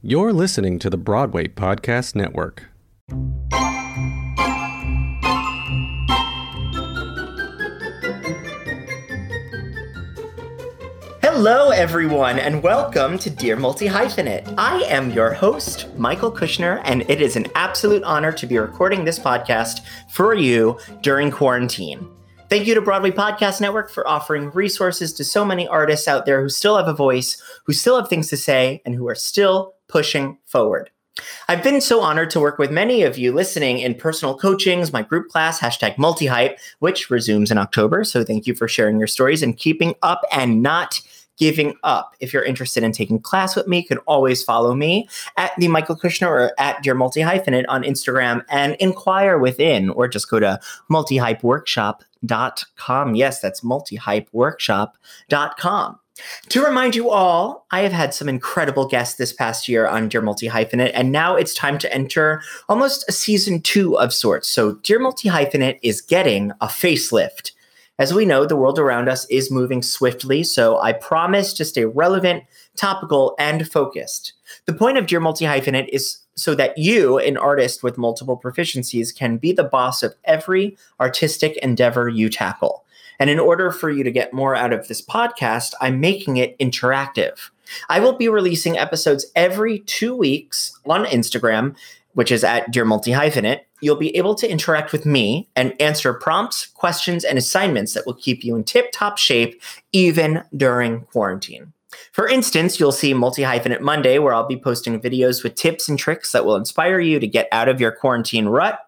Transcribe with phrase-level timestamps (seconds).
[0.00, 2.66] You're listening to the Broadway Podcast Network.
[11.20, 14.54] Hello, everyone, and welcome to Dear Multi Hyphenate.
[14.56, 19.04] I am your host, Michael Kushner, and it is an absolute honor to be recording
[19.04, 19.80] this podcast
[20.10, 22.08] for you during quarantine.
[22.48, 26.40] Thank you to Broadway Podcast Network for offering resources to so many artists out there
[26.40, 29.74] who still have a voice, who still have things to say, and who are still
[29.88, 30.90] pushing forward.
[31.48, 35.02] I've been so honored to work with many of you listening in personal coachings, my
[35.02, 38.04] group class, hashtag multihype, which resumes in October.
[38.04, 41.00] So thank you for sharing your stories and keeping up and not
[41.38, 42.14] giving up.
[42.20, 45.68] If you're interested in taking class with me, you can always follow me at the
[45.68, 50.40] Michael Kushner or at Dear Multi Hyphenate on Instagram and inquire within, or just go
[50.40, 50.58] to
[50.90, 53.14] multihypeworkshop.com.
[53.14, 55.98] Yes, that's multihypeworkshop.com.
[56.50, 60.22] To remind you all, I have had some incredible guests this past year on Dear
[60.22, 64.48] Multi Hyphenate, and now it's time to enter almost a season two of sorts.
[64.48, 67.52] So, Dear Multi Hyphenate is getting a facelift.
[67.98, 71.84] As we know, the world around us is moving swiftly, so I promise to stay
[71.84, 72.44] relevant,
[72.76, 74.34] topical, and focused.
[74.66, 79.14] The point of Dear Multi Hyphenate is so that you, an artist with multiple proficiencies,
[79.14, 82.84] can be the boss of every artistic endeavor you tackle.
[83.18, 86.58] And in order for you to get more out of this podcast, I'm making it
[86.58, 87.50] interactive.
[87.88, 91.76] I will be releasing episodes every two weeks on Instagram,
[92.14, 93.60] which is at Dear Multi Hyphenate.
[93.80, 98.14] You'll be able to interact with me and answer prompts, questions, and assignments that will
[98.14, 99.60] keep you in tip top shape
[99.92, 101.72] even during quarantine.
[102.12, 105.98] For instance, you'll see Multi Hyphenate Monday, where I'll be posting videos with tips and
[105.98, 108.78] tricks that will inspire you to get out of your quarantine rut,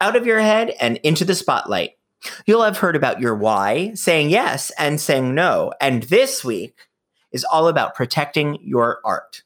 [0.00, 1.92] out of your head, and into the spotlight.
[2.46, 5.72] You'll have heard about your why, saying yes and saying no.
[5.80, 6.76] And this week
[7.32, 9.42] is all about protecting your art.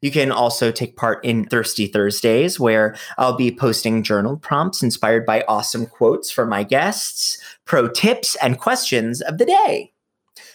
[0.00, 5.26] You can also take part in Thirsty Thursdays, where I'll be posting journal prompts inspired
[5.26, 9.92] by awesome quotes from my guests, pro tips, and questions of the day.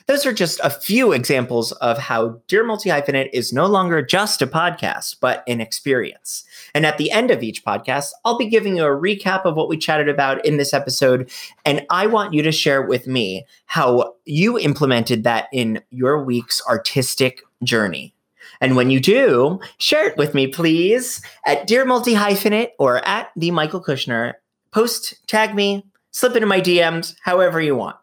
[0.08, 4.42] Those are just a few examples of how Dear Multi Hyphenate is no longer just
[4.42, 6.44] a podcast, but an experience.
[6.76, 9.70] And at the end of each podcast, I'll be giving you a recap of what
[9.70, 11.32] we chatted about in this episode.
[11.64, 16.62] And I want you to share with me how you implemented that in your week's
[16.68, 18.14] artistic journey.
[18.60, 23.32] And when you do, share it with me, please, at Dear Multi Hyphenate or at
[23.38, 24.34] the Michael Kushner.
[24.72, 27.96] Post, tag me, slip into my DMs, however you want.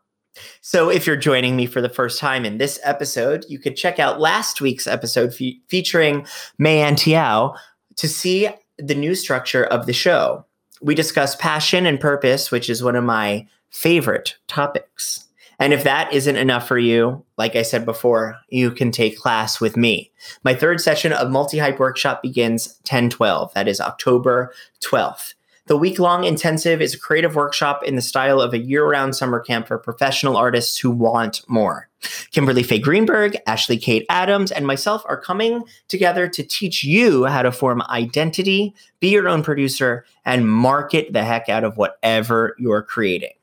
[0.63, 3.99] So, if you're joining me for the first time in this episode, you could check
[3.99, 6.27] out last week's episode fe- featuring
[6.59, 7.55] May Antiao
[7.97, 10.45] to see the new structure of the show.
[10.81, 15.27] We discuss passion and purpose, which is one of my favorite topics.
[15.59, 19.61] And if that isn't enough for you, like I said before, you can take class
[19.61, 20.11] with me.
[20.43, 23.55] My third session of Multi Hype Workshop begins 10 12.
[23.55, 25.35] That is October 12th.
[25.67, 29.15] The week long intensive is a creative workshop in the style of a year round
[29.15, 31.89] summer camp for professional artists who want more.
[32.33, 37.43] Kimberly Faye Greenberg, Ashley Kate Adams, and myself are coming together to teach you how
[37.43, 42.83] to form identity, be your own producer, and market the heck out of whatever you're
[42.83, 43.35] creating.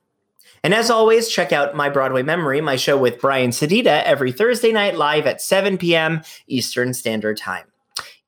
[0.62, 4.74] And as always, check out My Broadway Memory, my show with Brian Sedita, every Thursday
[4.74, 6.22] night live at 7 p.m.
[6.48, 7.69] Eastern Standard Time.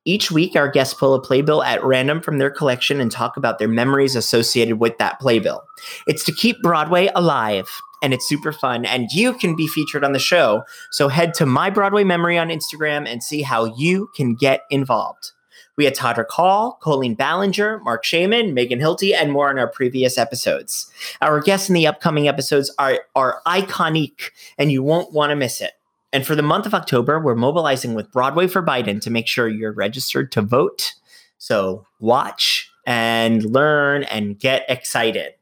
[0.03, 3.59] Each week, our guests pull a playbill at random from their collection and talk about
[3.59, 5.63] their memories associated with that playbill.
[6.07, 7.69] It's to keep Broadway alive,
[8.01, 10.63] and it's super fun, and you can be featured on the show.
[10.90, 15.34] So head to My Broadway Memory on Instagram and see how you can get involved.
[15.78, 20.17] We had Todrick Hall, Colleen Ballinger, Marc Shaiman, Megan Hilty, and more in our previous
[20.17, 20.91] episodes.
[21.22, 25.61] Our guests in the upcoming episodes are, are iconic, and you won't want to miss
[25.61, 25.72] it.
[26.13, 29.47] And for the month of October, we're mobilizing with Broadway for Biden to make sure
[29.47, 30.94] you're registered to vote.
[31.38, 35.33] So watch and learn and get excited.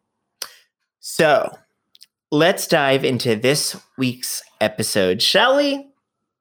[1.00, 1.57] So
[2.31, 5.90] let's dive into this week's episode, shall we?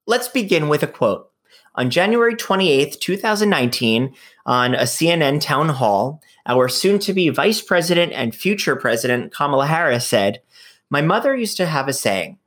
[0.06, 1.30] Let's begin with a quote.
[1.74, 4.14] On January 28th, 2019,
[4.44, 9.66] on a CNN town hall, our soon to be vice president and future president, Kamala
[9.66, 10.42] Harris, said,
[10.90, 12.38] My mother used to have a saying,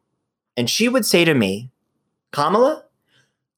[0.57, 1.71] and she would say to me,
[2.31, 2.86] Kamala,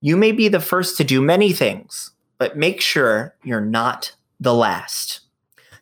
[0.01, 4.53] you may be the first to do many things, but make sure you're not the
[4.53, 5.21] last.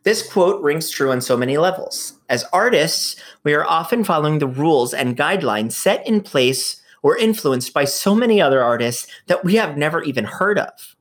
[0.03, 2.13] This quote rings true on so many levels.
[2.27, 7.73] As artists, we are often following the rules and guidelines set in place or influenced
[7.73, 10.95] by so many other artists that we have never even heard of.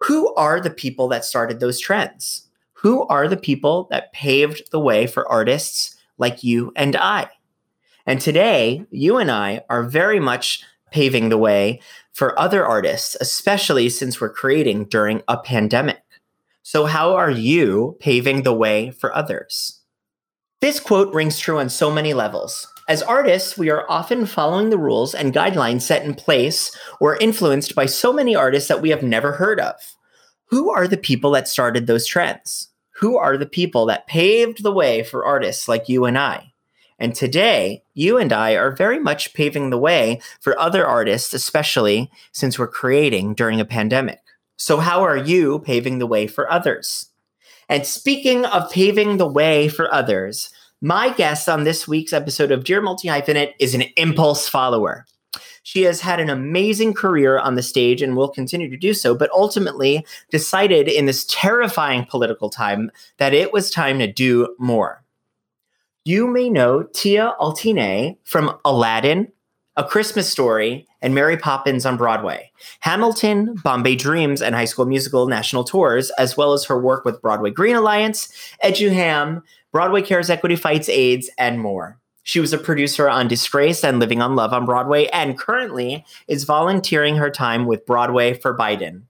[0.00, 2.48] Who are the people that started those trends?
[2.74, 7.30] Who are the people that paved the way for artists like you and I?
[8.06, 11.80] And today, you and I are very much paving the way
[12.12, 16.02] for other artists, especially since we're creating during a pandemic.
[16.62, 19.80] So, how are you paving the way for others?
[20.60, 22.66] This quote rings true on so many levels.
[22.88, 27.74] As artists, we are often following the rules and guidelines set in place or influenced
[27.74, 29.74] by so many artists that we have never heard of.
[30.46, 32.68] Who are the people that started those trends?
[32.96, 36.52] Who are the people that paved the way for artists like you and I?
[36.98, 42.10] And today, you and I are very much paving the way for other artists, especially
[42.32, 44.20] since we're creating during a pandemic.
[44.56, 47.10] So, how are you paving the way for others?
[47.68, 50.50] And speaking of paving the way for others,
[50.80, 55.04] my guest on this week's episode of Dear Multi Hyphenate is an impulse follower.
[55.62, 59.16] She has had an amazing career on the stage and will continue to do so,
[59.16, 65.02] but ultimately decided in this terrifying political time that it was time to do more.
[66.06, 69.32] You may know Tia Altinay from Aladdin,
[69.74, 75.26] A Christmas Story, and Mary Poppins on Broadway, Hamilton, Bombay Dreams, and High School Musical
[75.26, 78.32] national tours, as well as her work with Broadway Green Alliance,
[78.62, 79.42] EduHam,
[79.72, 81.98] Broadway Cares Equity Fights AIDS, and more.
[82.22, 86.44] She was a producer on Disgraced and Living on Love on Broadway, and currently is
[86.44, 89.02] volunteering her time with Broadway for Biden.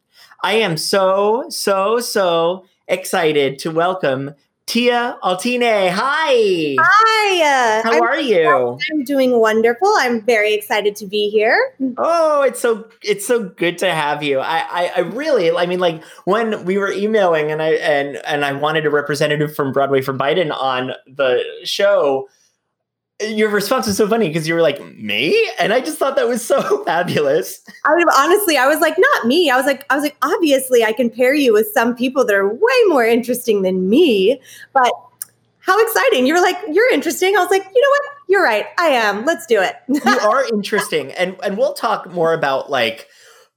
[0.42, 4.34] I am so, so, so excited to welcome
[4.66, 5.90] Tia Altinay.
[5.90, 6.76] Hi.
[6.80, 7.78] Hi.
[7.78, 8.78] Uh, How I'm, are you?
[8.90, 9.92] I'm doing wonderful.
[9.98, 11.72] I'm very excited to be here.
[11.98, 14.40] Oh, it's so it's so good to have you.
[14.40, 18.44] I, I, I really I mean like when we were emailing and I and and
[18.44, 22.28] I wanted a representative from Broadway for Biden on the show
[23.20, 25.48] your response was so funny because you were like me?
[25.58, 27.62] And i just thought that was so fabulous.
[27.84, 29.50] I mean honestly i was like not me.
[29.50, 32.34] I was like i was like obviously i can pair you with some people that
[32.34, 34.40] are way more interesting than me
[34.72, 34.92] but
[35.60, 36.26] how exciting.
[36.26, 37.36] You were like you're interesting.
[37.36, 38.02] I was like you know what?
[38.28, 38.66] You're right.
[38.78, 39.24] I am.
[39.24, 39.76] Let's do it.
[39.88, 41.12] You are interesting.
[41.12, 43.08] And and we'll talk more about like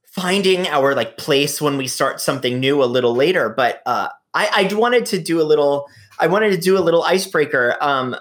[0.06, 4.68] finding our like place when we start something new a little later but uh i
[4.68, 5.86] i wanted to do a little
[6.18, 7.76] i wanted to do a little icebreaker.
[7.80, 8.16] Um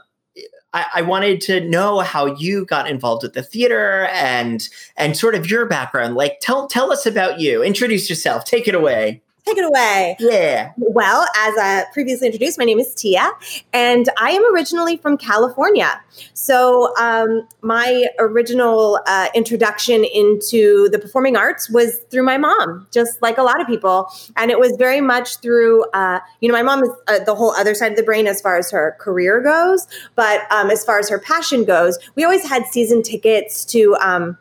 [0.73, 4.67] I, I, wanted to know how you got involved with the theater and
[4.97, 6.15] and sort of your background.
[6.15, 7.63] Like tell tell us about you.
[7.63, 8.45] Introduce yourself.
[8.45, 9.21] Take it away.
[9.49, 10.15] Take it away.
[10.19, 10.73] Yeah.
[10.77, 13.31] Well, as I previously introduced, my name is Tia,
[13.73, 15.99] and I am originally from California.
[16.35, 23.19] So, um, my original uh, introduction into the performing arts was through my mom, just
[23.23, 24.11] like a lot of people.
[24.37, 27.51] And it was very much through, uh, you know, my mom is uh, the whole
[27.53, 29.87] other side of the brain as far as her career goes.
[30.13, 33.95] But um, as far as her passion goes, we always had season tickets to.
[33.95, 34.37] Um,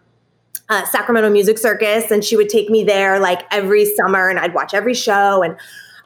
[0.69, 4.55] uh, Sacramento Music Circus, and she would take me there like every summer, and I'd
[4.55, 5.43] watch every show.
[5.43, 5.57] And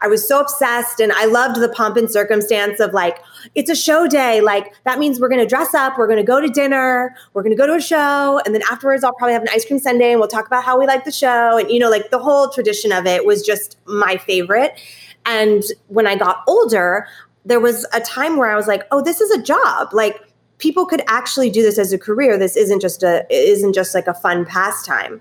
[0.00, 3.18] I was so obsessed, and I loved the pomp and circumstance of like,
[3.54, 4.40] it's a show day.
[4.40, 7.66] Like, that means we're gonna dress up, we're gonna go to dinner, we're gonna go
[7.66, 10.28] to a show, and then afterwards, I'll probably have an ice cream sundae, and we'll
[10.28, 11.56] talk about how we like the show.
[11.56, 14.78] And, you know, like the whole tradition of it was just my favorite.
[15.24, 17.06] And when I got older,
[17.44, 19.92] there was a time where I was like, oh, this is a job.
[19.92, 20.20] Like,
[20.62, 22.38] people could actually do this as a career.
[22.38, 25.20] This isn't just a isn't just like a fun pastime.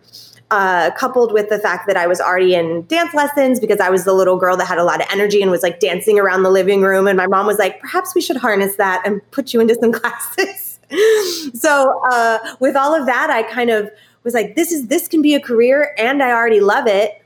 [0.51, 4.03] Uh, coupled with the fact that I was already in dance lessons because I was
[4.03, 6.49] the little girl that had a lot of energy and was like dancing around the
[6.49, 7.07] living room.
[7.07, 9.93] And my mom was like, perhaps we should harness that and put you into some
[9.99, 10.77] classes.
[11.53, 13.89] so uh, with all of that, I kind of
[14.25, 17.20] was like, this is this can be a career, and I already love it.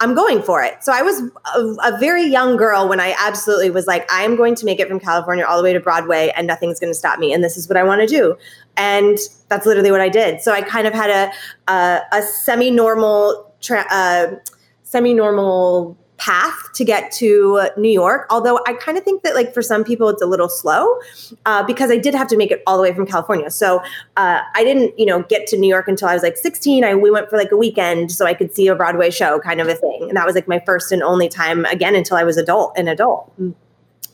[0.00, 0.84] I'm going for it.
[0.84, 1.22] So I was
[1.54, 4.78] a, a, very young girl when I absolutely was like, I am going to make
[4.78, 7.32] it from California all the way to Broadway and nothing's going to stop me.
[7.32, 8.36] And this is what I want to do.
[8.76, 10.42] And that's literally what I did.
[10.42, 14.34] So I kind of had a, a, a semi normal, tra- uh,
[14.82, 18.26] semi normal path to get to New York.
[18.30, 20.98] Although I kind of think that like for some people it's a little slow
[21.44, 23.50] uh, because I did have to make it all the way from California.
[23.50, 23.80] So
[24.16, 26.84] uh, I didn't you know get to New York until I was like 16.
[26.84, 29.60] I we went for like a weekend so I could see a Broadway show kind
[29.60, 32.24] of a thing, and that was like my first and only time again until I
[32.24, 33.32] was adult an adult.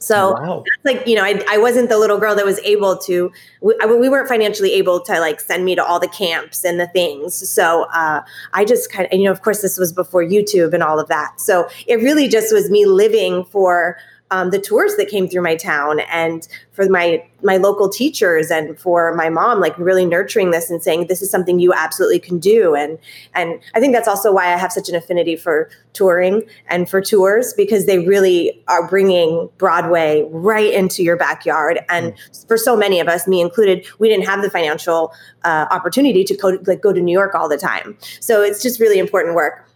[0.03, 0.65] So wow.
[0.85, 4.09] like, you know, I, I wasn't the little girl that was able to, we, we,
[4.09, 7.49] weren't financially able to like send me to all the camps and the things.
[7.49, 10.83] So uh, I just kind of, you know, of course this was before YouTube and
[10.83, 11.41] all of that.
[11.41, 13.97] So it really just was me living for
[14.33, 18.79] um, the tours that came through my town and for my my local teachers and
[18.79, 22.39] for my mom like really nurturing this and saying this is something you absolutely can
[22.39, 22.75] do.
[22.75, 22.99] And
[23.35, 27.03] and I think that's also why I have such an affinity for touring and for
[27.03, 31.81] tours because they really are bringing Broadway right into your backyard.
[31.91, 32.49] And mm.
[32.49, 35.13] for so many of us me included we didn't have the financial
[35.45, 37.99] uh, opportunity to go, like go to New York all the time.
[38.21, 39.69] So it's just really important work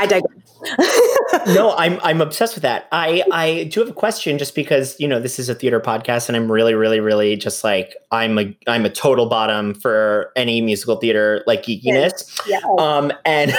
[0.00, 1.46] I digress.
[1.54, 2.88] no, I'm I'm obsessed with that.
[2.90, 6.28] I I do have a question just because you know this is a theater podcast
[6.28, 10.62] and I'm really really really just like I'm a I'm a total bottom for any
[10.62, 12.40] musical theater like geekiness.
[12.46, 12.60] Yeah.
[12.78, 13.52] Um and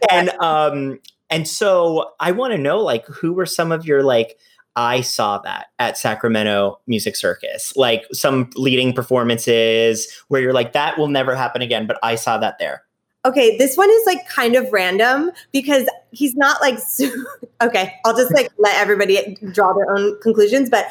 [0.10, 4.38] and um and so I want to know like who were some of your like
[4.76, 10.98] I saw that at Sacramento Music Circus, like some leading performances where you're like that
[10.98, 12.84] will never happen again, but I saw that there.
[13.24, 16.78] Okay, this one is like kind of random because he's not like
[17.62, 17.94] okay.
[18.04, 20.68] I'll just like let everybody draw their own conclusions.
[20.68, 20.86] But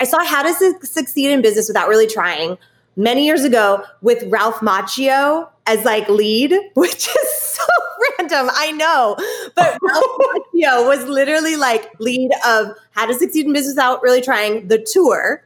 [0.00, 2.56] I saw How to Su- Succeed in Business Without Really Trying
[2.96, 7.64] many years ago with Ralph Macchio as like lead, which is so
[8.18, 8.48] random.
[8.52, 9.16] I know,
[9.54, 14.22] but Ralph Macchio was literally like lead of How to Succeed in Business Without Really
[14.22, 15.44] Trying the tour.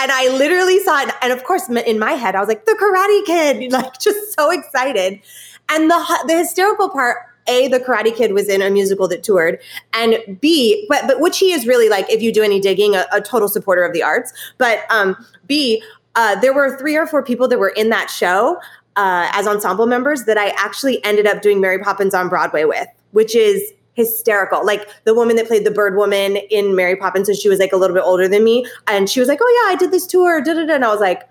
[0.00, 2.76] And I literally saw it, and of course, in my head, I was like, "The
[2.80, 5.20] Karate Kid!" Like, just so excited.
[5.68, 9.60] And the the hysterical part, a the Karate Kid was in a musical that toured,
[9.92, 13.06] and b but but which he is really like if you do any digging, a,
[13.12, 14.32] a total supporter of the arts.
[14.58, 15.82] But um, b
[16.14, 18.58] uh, there were three or four people that were in that show
[18.96, 22.88] uh, as ensemble members that I actually ended up doing Mary Poppins on Broadway with,
[23.12, 24.64] which is hysterical.
[24.64, 27.72] Like the woman that played the bird woman in Mary Poppins, and she was like
[27.72, 30.06] a little bit older than me, and she was like, "Oh yeah, I did this
[30.06, 31.28] tour," da da da, and I was like.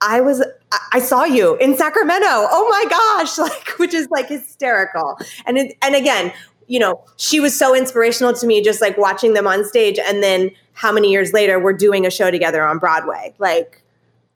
[0.00, 0.44] I was
[0.92, 2.26] I saw you in Sacramento.
[2.26, 5.18] Oh my gosh, like which is like hysterical.
[5.46, 6.32] And it, and again,
[6.66, 10.22] you know, she was so inspirational to me just like watching them on stage and
[10.22, 13.34] then how many years later we're doing a show together on Broadway.
[13.38, 13.82] Like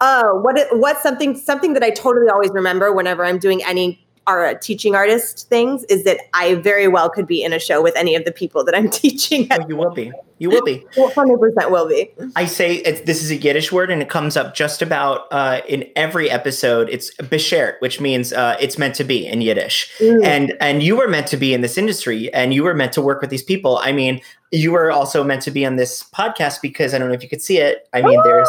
[0.01, 4.05] oh, what it, what's something something that I totally always remember whenever I'm doing any
[4.29, 7.97] our teaching artist things is that I very well could be in a show with
[7.97, 9.49] any of the people that I'm teaching.
[9.51, 10.13] Oh, you will be.
[10.41, 10.87] You will be.
[10.95, 12.11] 100% will be.
[12.37, 15.63] I say it's, this is a Yiddish word, and it comes up just about uh,
[15.67, 16.89] in every episode.
[16.91, 19.91] It's beshert, which means uh, it's meant to be in Yiddish.
[19.99, 20.25] Mm.
[20.25, 23.03] And and you were meant to be in this industry, and you were meant to
[23.03, 23.79] work with these people.
[23.79, 24.21] I mean,
[24.53, 27.29] you were also meant to be on this podcast because I don't know if you
[27.29, 27.89] could see it.
[27.93, 28.23] I mean, oh.
[28.23, 28.49] there's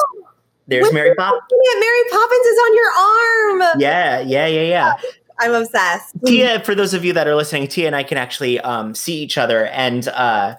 [0.69, 1.41] there's Mary Poppins.
[1.51, 3.79] Mary Poppins is on your arm.
[3.79, 4.93] Yeah, yeah, yeah, yeah.
[5.39, 6.15] I'm obsessed.
[6.25, 9.21] Tia, for those of you that are listening, Tia and I can actually um, see
[9.21, 10.55] each other, and uh,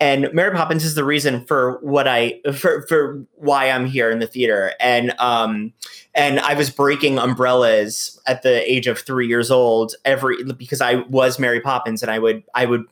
[0.00, 4.18] and Mary Poppins is the reason for what I for for why I'm here in
[4.18, 5.72] the theater, and um,
[6.14, 10.96] and I was breaking umbrellas at the age of three years old every because I
[11.08, 12.84] was Mary Poppins, and I would I would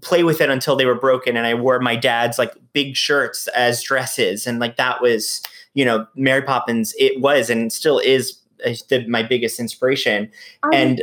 [0.00, 3.48] play with it until they were broken, and I wore my dad's like big shirts
[3.48, 5.42] as dresses, and like that was
[5.74, 6.94] you know Mary Poppins.
[6.98, 8.38] It was and still is
[8.88, 10.30] the, my biggest inspiration.
[10.62, 11.02] I and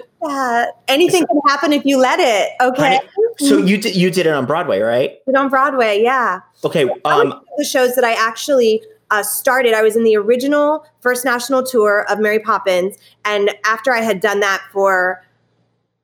[0.88, 2.52] anything can happen if you let it.
[2.62, 3.00] Okay.
[3.38, 5.18] So you did you did it on Broadway, right?
[5.26, 6.40] Did on Broadway, yeah.
[6.64, 6.90] Okay.
[7.06, 11.64] Um, the shows that I actually uh, started, I was in the original first national
[11.64, 15.24] tour of Mary Poppins, and after I had done that for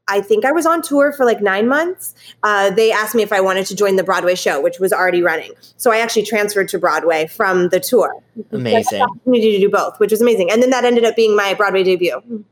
[0.07, 2.13] I think I was on tour for like nine months.
[2.43, 5.23] Uh, they asked me if I wanted to join the Broadway show, which was already
[5.23, 5.51] running.
[5.77, 8.21] So I actually transferred to Broadway from the tour.
[8.51, 9.01] Amazing.
[9.01, 10.51] opportunity to do both, which was amazing.
[10.51, 12.45] And then that ended up being my Broadway debut.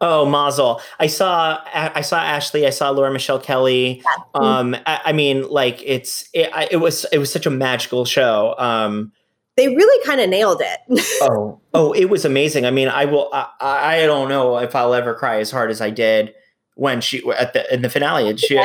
[0.00, 0.80] Oh, Mazel!
[1.00, 2.64] I saw I saw Ashley.
[2.68, 4.00] I saw Laura Michelle Kelly.
[4.04, 4.24] Yeah.
[4.40, 8.54] Um, I, I, mean, like it's it, it, was it was such a magical show.
[8.58, 9.10] Um,
[9.56, 11.08] they really kind of nailed it.
[11.22, 12.64] oh, oh, it was amazing.
[12.64, 13.28] I mean, I will.
[13.32, 16.32] I, I don't know if I'll ever cry as hard as I did
[16.78, 18.30] when she at the in the finale.
[18.30, 18.58] And she,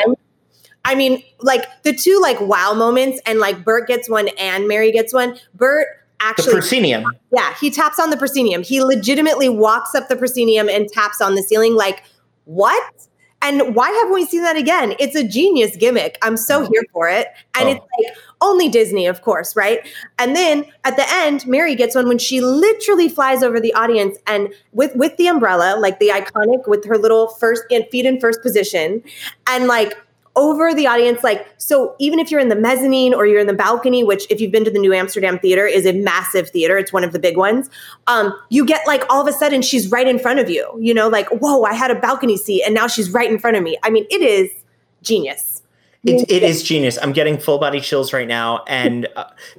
[0.86, 4.92] I mean, like the two like wow moments, and like Bert gets one and Mary
[4.92, 5.38] gets one.
[5.56, 5.88] Bert
[6.20, 7.06] actually the proscenium.
[7.32, 8.64] Yeah, he taps on the proscenium.
[8.64, 11.76] He legitimately walks up the proscenium and taps on the ceiling.
[11.76, 12.04] Like
[12.46, 12.84] what?
[13.42, 14.96] And why haven't we seen that again?
[15.00, 16.18] It's a genius gimmick.
[16.22, 16.70] I'm so oh.
[16.72, 17.28] here for it.
[17.60, 17.72] And oh.
[17.72, 19.80] it's like only Disney, of course, right?
[20.20, 24.18] And then at the end, Mary gets one when she literally flies over the audience
[24.28, 28.42] and with with the umbrella, like the iconic with her little first feet in first
[28.42, 29.02] position,
[29.48, 29.98] and like
[30.36, 33.54] over the audience like so even if you're in the mezzanine or you're in the
[33.54, 36.76] balcony which if you've been to the new amsterdam theater is a massive theater.
[36.76, 37.70] It's one of the big ones.
[38.08, 40.94] Um, you get like all of a sudden she's right in front of you you
[40.94, 43.64] know like whoa i had a balcony seat and now she's right in front of
[43.64, 43.78] me.
[43.84, 44.50] I mean it is
[45.04, 45.63] genius
[46.06, 46.98] it, it is genius.
[47.02, 49.08] I'm getting full body chills right now, and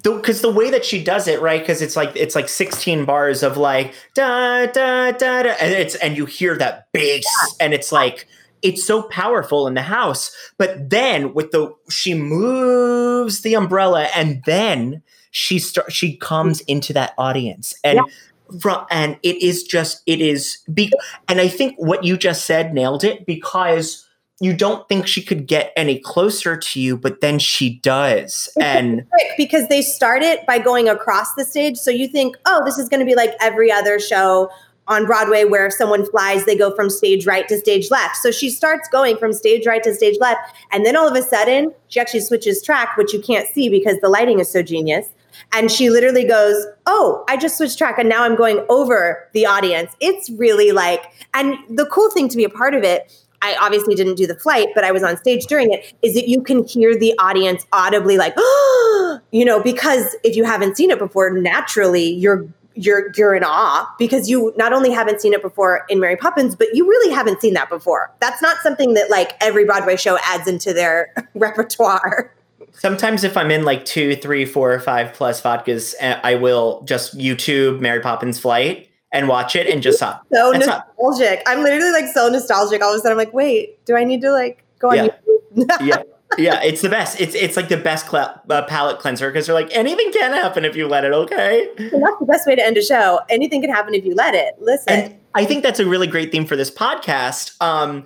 [0.03, 1.61] because uh, the, the way that she does it, right?
[1.61, 5.95] Because it's like it's like 16 bars of like da da da da, and it's
[5.97, 7.65] and you hear that bass, yeah.
[7.65, 8.29] and it's like
[8.61, 10.35] it's so powerful in the house.
[10.59, 16.93] But then with the she moves the umbrella, and then she start she comes into
[16.93, 17.97] that audience, and.
[17.97, 18.13] Yeah
[18.61, 20.93] from and it is just it is be
[21.29, 24.04] and i think what you just said nailed it because
[24.45, 28.49] you don't think she could get any closer to you, but then she does.
[28.61, 31.77] And because they start it by going across the stage.
[31.77, 34.51] So you think, oh, this is going to be like every other show
[34.87, 38.17] on Broadway where if someone flies, they go from stage right to stage left.
[38.17, 40.41] So she starts going from stage right to stage left.
[40.73, 43.99] And then all of a sudden, she actually switches track, which you can't see because
[44.01, 45.09] the lighting is so genius.
[45.53, 49.47] And she literally goes, Oh, I just switched track and now I'm going over the
[49.47, 49.93] audience.
[50.01, 53.13] It's really like, and the cool thing to be a part of it,
[53.45, 56.29] I obviously didn't do the flight, but I was on stage during it, is that
[56.29, 60.91] you can hear the audience audibly like, oh, you know, because if you haven't seen
[60.91, 65.43] it before, naturally you're you're you're in awe because you not only haven't seen it
[65.43, 68.13] before in Mary Poppins, but you really haven't seen that before.
[68.21, 72.33] That's not something that like every Broadway show adds into their repertoire.
[72.73, 77.17] Sometimes if I'm in like two, three, four, five plus vodkas, eh, I will just
[77.17, 80.27] YouTube Mary Poppins flight and watch it and just stop.
[80.33, 81.43] So nostalgic.
[81.47, 82.83] I'm literally like so nostalgic.
[82.83, 85.09] All of a sudden, I'm like, wait, do I need to like go on yeah.
[85.57, 85.87] YouTube?
[85.87, 86.03] yeah
[86.39, 87.21] yeah, it's the best.
[87.21, 90.65] It's it's like the best cl- uh, palate cleanser because they're like anything can happen
[90.65, 91.13] if you let it.
[91.13, 93.21] Okay, and that's the best way to end a show.
[93.29, 94.55] Anything can happen if you let it.
[94.61, 94.93] Listen.
[94.93, 98.05] And I think that's a really great theme for this podcast, um,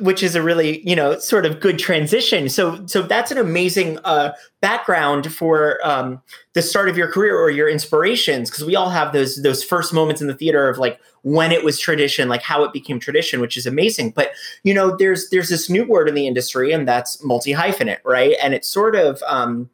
[0.00, 2.48] which is a really you know sort of good transition.
[2.48, 6.20] So so that's an amazing uh, background for um,
[6.52, 9.94] the start of your career or your inspirations because we all have those those first
[9.94, 13.40] moments in the theater of like when it was tradition, like how it became tradition,
[13.40, 14.10] which is amazing.
[14.10, 14.32] But
[14.62, 18.36] you know, there's there's this new word in the industry, and that's multi hyphenate, right?
[18.42, 19.70] And it's sort of um,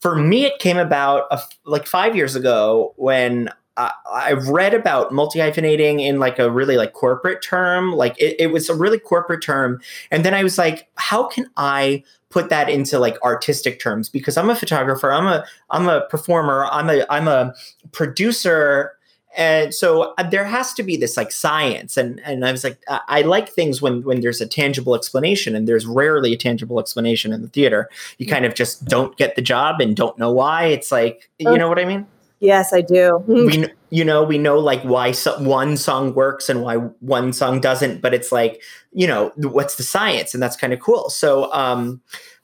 [0.00, 5.12] for me, it came about a, like five years ago when I, I read about
[5.12, 7.92] multi hyphenating in like a really like corporate term.
[7.92, 9.80] Like it, it was a really corporate term.
[10.10, 14.08] And then I was like, how can I put that into like artistic terms?
[14.08, 17.54] Because I'm a photographer, I'm a I'm a performer, I'm a I'm a
[17.92, 18.92] producer.
[19.38, 22.78] And so uh, there has to be this like science, and and I was like,
[22.88, 26.80] I, I like things when when there's a tangible explanation, and there's rarely a tangible
[26.80, 27.90] explanation in the theater.
[28.16, 30.64] You kind of just don't get the job and don't know why.
[30.64, 32.06] It's like, you know what I mean?
[32.40, 33.22] Yes, I do.
[33.26, 37.60] we, you know, we know like why so- one song works and why one song
[37.60, 38.62] doesn't, but it's like,
[38.92, 40.34] you know, what's the science?
[40.34, 41.08] And that's kind of cool.
[41.10, 42.00] So, um,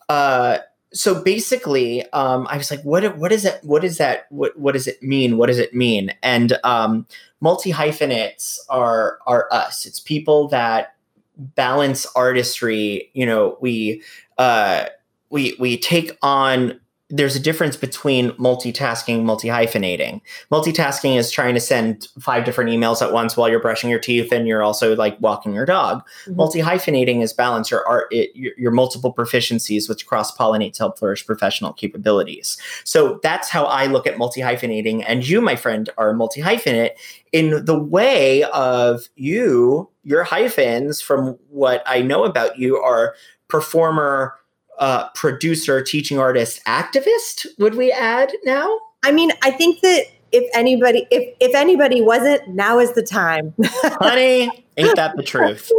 [0.09, 0.59] uh,
[0.95, 3.61] so basically, um, I was like, what, what is it?
[3.63, 4.27] What is that?
[4.31, 5.39] What, what does it mean?
[5.39, 6.13] What does it mean?
[6.23, 7.07] And, um,
[7.41, 9.87] multi hyphenates are, are us.
[9.87, 10.95] It's people that
[11.37, 13.11] balance artistry.
[13.15, 14.03] You know, we,
[14.37, 14.87] uh,
[15.31, 16.79] we, we take on
[17.13, 20.23] there's a difference between multitasking, multi hyphenating.
[20.51, 24.33] Multitasking is trying to send five different emails at once while you're brushing your teeth
[24.33, 25.99] and you're also like walking your dog.
[25.99, 26.37] Mm-hmm.
[26.37, 30.85] Multi hyphenating is balance your art, it, your, your multiple proficiencies, which cross pollinate to
[30.85, 32.57] help flourish professional capabilities.
[32.85, 35.05] So that's how I look at multi hyphenating.
[35.07, 36.93] And you, my friend, are multi hyphenate
[37.31, 43.15] in the way of you, your hyphens, from what I know about you, are
[43.49, 44.35] performer
[44.79, 47.47] uh, producer, teaching artist, activist.
[47.59, 48.79] Would we add now?
[49.03, 53.55] I mean, I think that if anybody, if if anybody wasn't, now is the time.
[53.63, 55.71] Honey, ain't that the truth?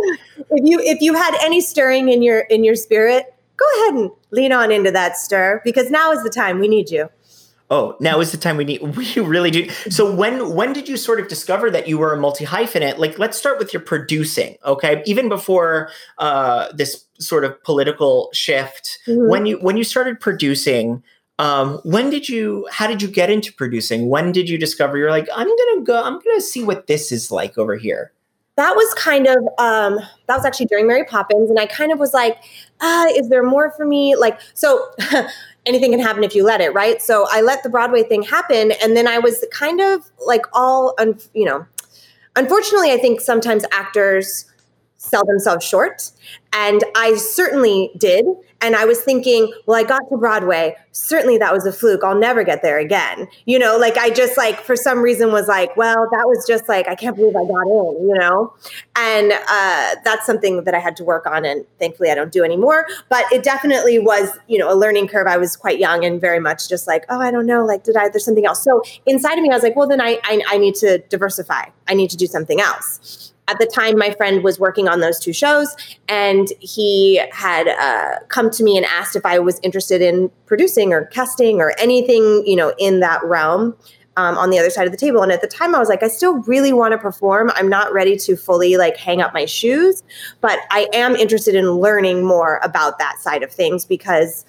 [0.51, 4.11] if you if you had any stirring in your in your spirit, go ahead and
[4.31, 6.59] lean on into that stir because now is the time.
[6.59, 7.09] We need you
[7.73, 8.81] oh, now is the time we need.
[8.93, 9.69] We really do.
[9.89, 12.97] So when when did you sort of discover that you were a multi hyphenate?
[12.97, 14.57] Like, let's start with your producing.
[14.65, 19.29] Okay, even before uh, this sort of political shift, mm-hmm.
[19.29, 21.03] when you when you started producing.
[21.39, 25.09] Um, when did you how did you get into producing when did you discover you're
[25.09, 28.13] like i'm gonna go i'm gonna see what this is like over here
[28.55, 31.97] that was kind of um, that was actually during Mary Poppins, and I kind of
[31.97, 32.37] was like,
[32.81, 34.15] uh, is there more for me?
[34.15, 34.91] Like, so
[35.65, 37.01] anything can happen if you let it, right?
[37.01, 40.93] So I let the Broadway thing happen, and then I was kind of like all,
[40.99, 41.65] un- you know,
[42.35, 44.45] unfortunately, I think sometimes actors
[45.03, 46.11] sell themselves short.
[46.53, 48.25] And I certainly did.
[48.61, 50.77] And I was thinking, well, I got to Broadway.
[50.93, 52.01] Certainly that was a fluke.
[52.01, 53.27] I'll never get there again.
[53.45, 56.69] You know, like I just like for some reason was like, well, that was just
[56.69, 58.53] like, I can't believe I got in, you know?
[58.95, 61.43] And uh, that's something that I had to work on.
[61.43, 62.87] And thankfully I don't do anymore.
[63.09, 65.27] But it definitely was, you know, a learning curve.
[65.27, 67.65] I was quite young and very much just like, oh, I don't know.
[67.65, 68.63] Like, did I, there's something else.
[68.63, 71.65] So inside of me, I was like, well, then I, I, I need to diversify.
[71.89, 75.19] I need to do something else at the time my friend was working on those
[75.19, 75.75] two shows
[76.07, 80.93] and he had uh, come to me and asked if i was interested in producing
[80.93, 83.75] or casting or anything you know in that realm
[84.15, 85.23] um, on the other side of the table.
[85.23, 87.51] And at the time i was like i still really want to perform.
[87.55, 90.03] I'm not ready to fully like hang up my shoes
[90.41, 94.45] but i am interested in learning more about that side of things because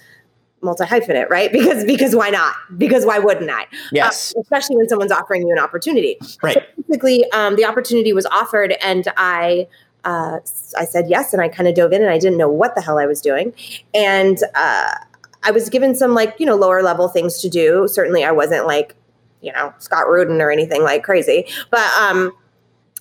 [0.64, 1.52] multi hyphenate, right?
[1.64, 2.54] Because because why not?
[2.76, 3.66] Because why wouldn't I?
[3.92, 4.34] Yes.
[4.36, 6.18] Uh, especially when someone's offering you an opportunity.
[6.42, 6.54] Right.
[6.54, 9.68] So basically, um, the opportunity was offered, and I.
[10.04, 10.40] Uh,
[10.76, 12.82] I said yes, and I kind of dove in, and I didn't know what the
[12.82, 13.54] hell I was doing,
[13.94, 14.96] and uh,
[15.44, 17.88] I was given some like you know lower level things to do.
[17.88, 18.96] Certainly, I wasn't like
[19.40, 22.32] you know Scott Rudin or anything like crazy, but um,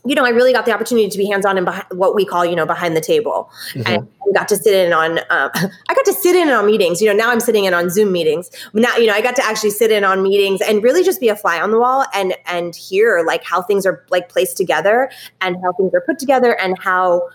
[0.06, 2.26] you know, I really got the opportunity to be hands on and behind what we
[2.26, 3.84] call, you know, behind the table, mm-hmm.
[3.88, 5.20] and got to sit in on.
[5.30, 5.50] Um,
[5.90, 7.02] I got to sit in on meetings.
[7.02, 8.50] You know, now I'm sitting in on Zoom meetings.
[8.74, 11.30] Now, you know, I got to actually sit in on meetings and really just be
[11.30, 15.10] a fly on the wall and and hear like how things are like placed together
[15.42, 17.30] and how things are put together and how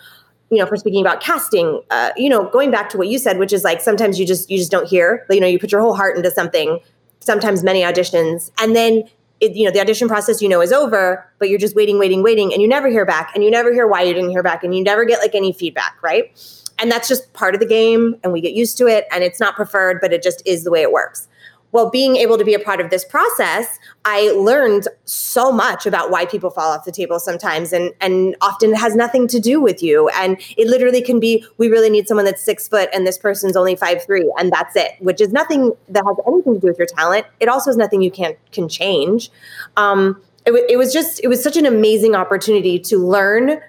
[0.50, 3.38] you know for speaking about casting uh, you know going back to what you said
[3.38, 5.80] which is like sometimes you just you just don't hear you know you put your
[5.80, 6.80] whole heart into something
[7.20, 9.04] sometimes many auditions and then
[9.40, 12.22] it, you know the audition process you know is over but you're just waiting waiting
[12.22, 14.64] waiting and you never hear back and you never hear why you didn't hear back
[14.64, 16.32] and you never get like any feedback right?
[16.80, 19.40] And that's just part of the game and we get used to it and it's
[19.40, 21.28] not preferred but it just is the way it works
[21.72, 26.10] well, being able to be a part of this process, I learned so much about
[26.10, 29.60] why people fall off the table sometimes, and and often it has nothing to do
[29.60, 30.08] with you.
[30.10, 33.56] And it literally can be, we really need someone that's six foot, and this person's
[33.56, 34.92] only five three, and that's it.
[35.00, 37.26] Which is nothing that has anything to do with your talent.
[37.40, 39.30] It also is nothing you can't can change.
[39.76, 43.60] Um, it, w- it was just, it was such an amazing opportunity to learn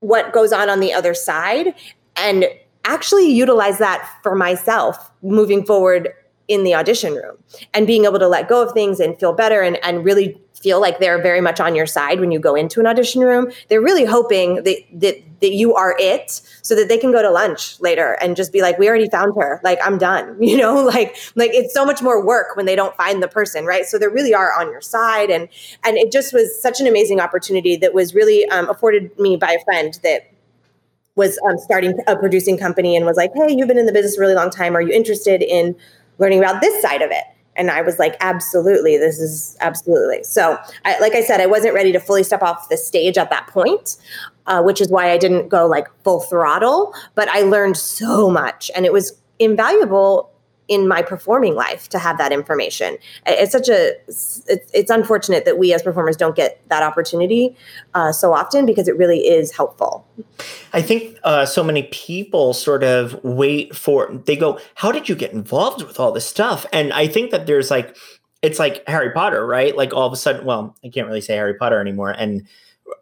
[0.00, 1.74] what goes on on the other side,
[2.16, 2.46] and
[2.84, 6.14] actually utilize that for myself moving forward
[6.50, 7.38] in the audition room
[7.72, 10.80] and being able to let go of things and feel better and, and really feel
[10.80, 13.50] like they're very much on your side when you go into an audition room.
[13.68, 17.30] They're really hoping that, that that you are it so that they can go to
[17.30, 19.58] lunch later and just be like, we already found her.
[19.64, 20.36] Like, I'm done.
[20.50, 23.64] You know, like like it's so much more work when they don't find the person,
[23.64, 23.84] right?
[23.86, 25.30] So they really are on your side.
[25.30, 25.48] And
[25.84, 29.52] and it just was such an amazing opportunity that was really um, afforded me by
[29.52, 30.30] a friend that
[31.14, 34.16] was um, starting a producing company and was like, hey, you've been in the business
[34.16, 34.74] a really long time.
[34.74, 35.76] Are you interested in
[36.20, 37.24] learning about this side of it.
[37.56, 40.22] And I was like, absolutely, this is absolutely.
[40.22, 43.28] So, I, like I said, I wasn't ready to fully step off the stage at
[43.30, 43.96] that point,
[44.46, 46.94] uh, which is why I didn't go like full throttle.
[47.16, 50.30] But I learned so much, and it was invaluable
[50.70, 52.96] in my performing life to have that information.
[53.26, 54.40] It's such a it's,
[54.72, 57.56] it's unfortunate that we as performers don't get that opportunity
[57.94, 60.06] uh, so often because it really is helpful.
[60.72, 65.16] I think uh, so many people sort of wait for they go, "How did you
[65.16, 67.96] get involved with all this stuff?" And I think that there's like
[68.40, 69.76] it's like Harry Potter, right?
[69.76, 72.46] Like all of a sudden, well, I can't really say Harry Potter anymore, and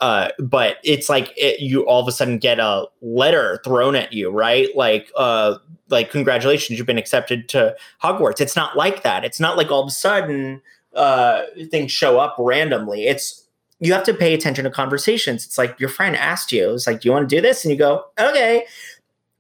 [0.00, 4.12] uh, but it's like it, you all of a sudden get a letter thrown at
[4.12, 4.68] you, right?
[4.76, 5.56] Like, uh,
[5.88, 8.40] like congratulations, you've been accepted to Hogwarts.
[8.40, 9.24] It's not like that.
[9.24, 10.60] It's not like all of a sudden
[10.94, 13.06] uh, things show up randomly.
[13.06, 13.44] It's
[13.80, 15.46] you have to pay attention to conversations.
[15.46, 17.64] It's like your friend asked you, it's like, do you want to do this?
[17.64, 18.66] And you go, okay.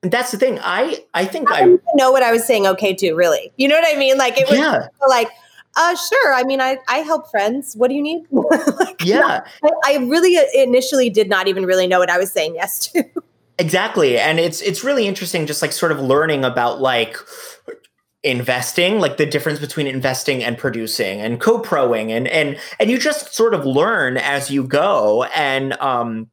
[0.02, 0.60] And that's the thing.
[0.62, 2.68] I I think I, I know what I was saying.
[2.68, 3.16] Okay, too.
[3.16, 4.16] Really, you know what I mean?
[4.16, 4.86] Like it was yeah.
[5.08, 5.28] like
[5.76, 6.34] uh, sure.
[6.34, 7.74] I mean, I, I help friends.
[7.76, 8.24] What do you need?
[8.30, 9.44] like, yeah.
[9.62, 12.88] I, I really uh, initially did not even really know what I was saying yes
[12.88, 13.04] to.
[13.60, 14.16] Exactly.
[14.16, 17.16] And it's it's really interesting just like sort of learning about like
[18.22, 23.32] investing like the difference between investing and producing and co-proing and and and you just
[23.32, 26.28] sort of learn as you go and um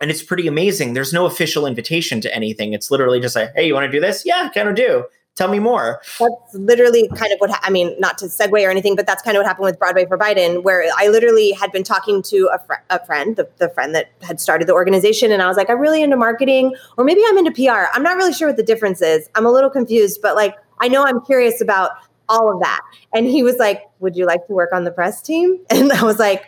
[0.00, 3.66] and it's pretty amazing there's no official invitation to anything it's literally just like hey
[3.66, 5.04] you want to do this yeah kind of do
[5.36, 6.00] Tell me more.
[6.18, 9.22] That's literally kind of what ha- I mean, not to segue or anything, but that's
[9.22, 12.48] kind of what happened with Broadway for Biden, where I literally had been talking to
[12.54, 15.58] a, fr- a friend, the, the friend that had started the organization, and I was
[15.58, 17.84] like, I'm really into marketing, or maybe I'm into PR.
[17.92, 19.28] I'm not really sure what the difference is.
[19.34, 21.90] I'm a little confused, but like, I know I'm curious about
[22.30, 22.80] all of that.
[23.14, 25.60] And he was like, Would you like to work on the press team?
[25.70, 26.46] And I was like,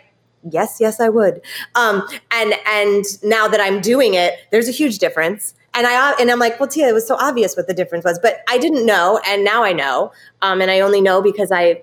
[0.49, 1.41] yes yes i would
[1.75, 6.29] um, and and now that i'm doing it there's a huge difference and I and
[6.29, 8.85] I'm like, well, Tia, it was so obvious what the difference was, but I didn't
[8.85, 10.11] know, and now I know,
[10.41, 11.81] um, and I only know because I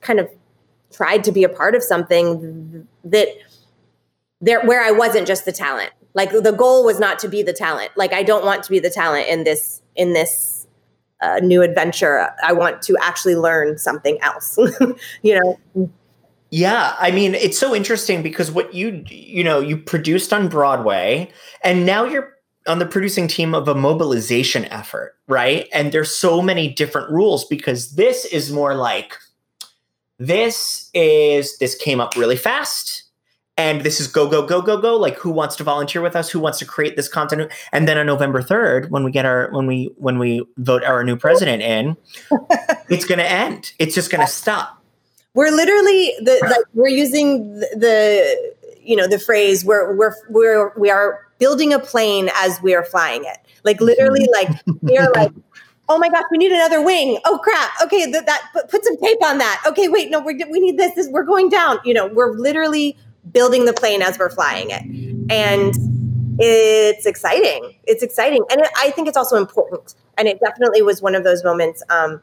[0.00, 0.30] kind of
[0.92, 3.28] tried to be a part of something that
[4.40, 5.90] there where I wasn't just the talent.
[6.14, 7.90] Like the goal was not to be the talent.
[7.96, 10.68] Like I don't want to be the talent in this in this
[11.20, 12.30] uh, new adventure.
[12.44, 14.56] I want to actually learn something else.
[15.22, 15.90] you know.
[16.50, 21.30] Yeah, I mean, it's so interesting because what you you know you produced on Broadway,
[21.64, 25.68] and now you're on the producing team of a mobilization effort, right?
[25.72, 29.16] And there's so many different rules because this is more like
[30.18, 33.04] this is this came up really fast
[33.56, 34.96] and this is go go go go go.
[34.96, 36.30] Like who wants to volunteer with us?
[36.30, 37.52] Who wants to create this content?
[37.72, 41.04] And then on november 3rd when we get our when we when we vote our
[41.04, 41.96] new president in
[42.88, 43.72] it's going to end.
[43.78, 44.78] It's just going to stop.
[45.34, 50.72] We're literally the like we're using the, the you know the phrase we're we're we're
[50.76, 53.36] we are building a plane as we are flying it.
[53.64, 54.48] Like literally, like
[54.80, 55.32] we're like,
[55.88, 57.18] oh my gosh, we need another wing.
[57.24, 57.72] Oh crap.
[57.82, 59.60] Okay, that, that put, put some tape on that.
[59.66, 61.08] Okay, wait, no, we we need this, this.
[61.08, 61.80] We're going down.
[61.84, 62.96] You know, we're literally
[63.32, 64.82] building the plane as we're flying it,
[65.32, 65.74] and
[66.38, 67.74] it's exciting.
[67.88, 69.96] It's exciting, and it, I think it's also important.
[70.16, 71.82] And it definitely was one of those moments.
[71.90, 72.20] Um,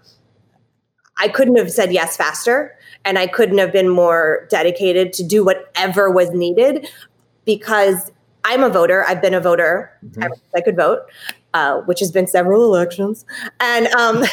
[1.18, 5.44] I couldn't have said yes faster and I couldn't have been more dedicated to do
[5.44, 6.88] whatever was needed
[7.44, 8.12] because
[8.44, 9.04] I'm a voter.
[9.06, 9.92] I've been a voter.
[10.06, 10.24] Mhm.
[10.24, 11.02] I, I could vote,
[11.54, 13.26] uh, which has been several elections,
[13.60, 14.24] and um,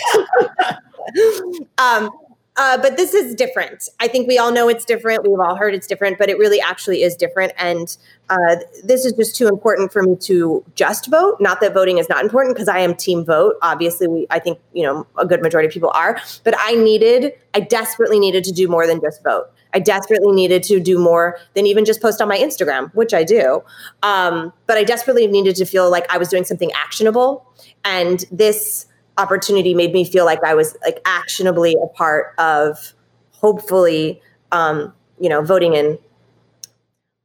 [1.78, 2.10] um,
[2.58, 3.88] uh, but this is different.
[4.00, 5.28] I think we all know it's different.
[5.28, 7.52] We've all heard it's different, but it really actually is different.
[7.58, 7.94] And
[8.30, 11.36] uh, this is just too important for me to just vote.
[11.38, 13.56] Not that voting is not important, because I am team vote.
[13.60, 16.18] Obviously, we I think you know a good majority of people are.
[16.44, 19.50] But I needed, I desperately needed to do more than just vote.
[19.74, 23.24] I desperately needed to do more than even just post on my Instagram, which I
[23.24, 23.62] do.
[24.02, 27.46] Um, but I desperately needed to feel like I was doing something actionable,
[27.84, 28.86] and this
[29.18, 32.92] opportunity made me feel like I was like actionably a part of
[33.32, 34.20] hopefully
[34.52, 35.98] um, you know voting in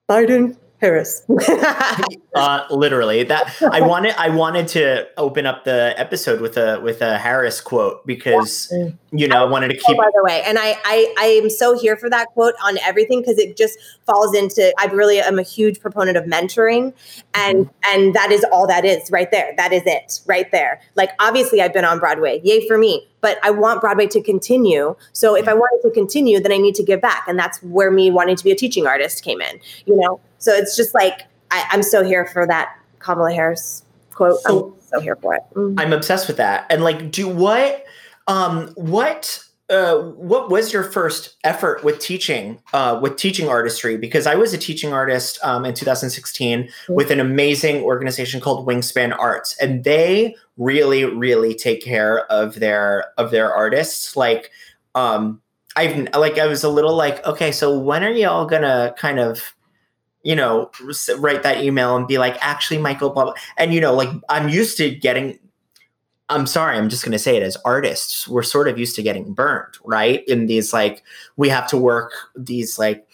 [0.10, 1.24] Biden Harris.
[2.34, 7.02] Uh, literally that I wanted I wanted to open up the episode with a with
[7.02, 8.74] a Harris quote because
[9.12, 9.84] you know I wanted to keep.
[9.88, 12.54] Oh, keep by the way, and I I I am so here for that quote
[12.64, 14.74] on everything because it just falls into.
[14.80, 16.94] I really am a huge proponent of mentoring,
[17.34, 19.54] and and that is all that is right there.
[19.58, 20.82] That is it right there.
[20.96, 23.08] Like obviously, I've been on Broadway, yay for me.
[23.22, 24.96] But I want Broadway to continue.
[25.14, 27.62] So if I want it to continue, then I need to give back, and that's
[27.62, 29.60] where me wanting to be a teaching artist came in.
[29.86, 34.40] You know, so it's just like I, I'm so here for that Kamala Harris quote.
[34.42, 35.42] So- I'm so here for it.
[35.56, 35.76] Mhm.
[35.78, 36.66] I'm obsessed with that.
[36.70, 37.86] And like, do what,
[38.32, 43.98] um, what, uh, what was your first effort with teaching, uh, with teaching artistry?
[43.98, 49.18] Because I was a teaching artist um, in 2016 with an amazing organization called Wingspan
[49.18, 54.16] Arts, and they really, really take care of their of their artists.
[54.16, 54.52] Like,
[54.96, 55.42] um,
[55.76, 59.56] I've like I was a little like, okay, so when are y'all gonna kind of
[60.24, 60.70] you know,
[61.18, 63.34] write that email and be like, actually, Michael, blah, blah.
[63.58, 65.40] And, you know, like I'm used to getting,
[66.32, 69.04] I'm sorry, I'm just going to say it as artists, we're sort of used to
[69.04, 70.28] getting burned, right?
[70.28, 71.04] In these, like,
[71.38, 73.06] we have to work these, like,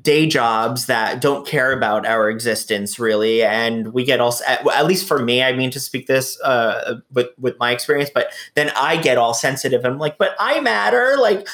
[0.00, 4.86] day jobs that don't care about our existence really and we get all at, at
[4.86, 8.70] least for me i mean to speak this uh with with my experience but then
[8.74, 11.46] i get all sensitive i'm like but i matter like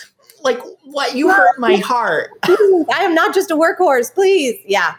[0.42, 4.12] like what you hurt my heart I am not just a workhorse.
[4.14, 4.94] Please, yeah.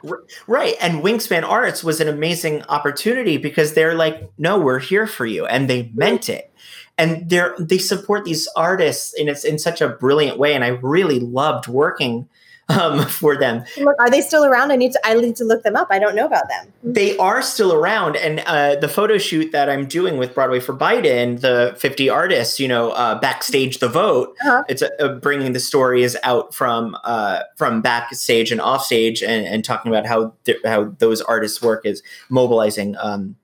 [0.47, 0.75] Right.
[0.81, 5.45] And Wingspan Arts was an amazing opportunity because they're like, no, we're here for you.
[5.45, 5.97] And they mm-hmm.
[5.97, 6.51] meant it.
[6.97, 10.53] And they're they support these artists in it's in such a brilliant way.
[10.53, 12.29] And I really loved working
[12.69, 13.63] um, for them.
[13.77, 14.71] Look, are they still around?
[14.71, 14.99] I need to.
[15.03, 15.87] I need to look them up.
[15.91, 16.71] I don't know about them.
[16.83, 18.15] They are still around.
[18.15, 22.59] And uh, the photo shoot that I'm doing with Broadway for Biden, the 50 artists,
[22.59, 24.63] you know, uh, backstage the vote, Uh-huh.
[24.69, 29.91] it's uh bringing the stories out from uh, from backstage and offstage and, and talking
[29.91, 33.35] about how th- how those artists work is mobilizing um,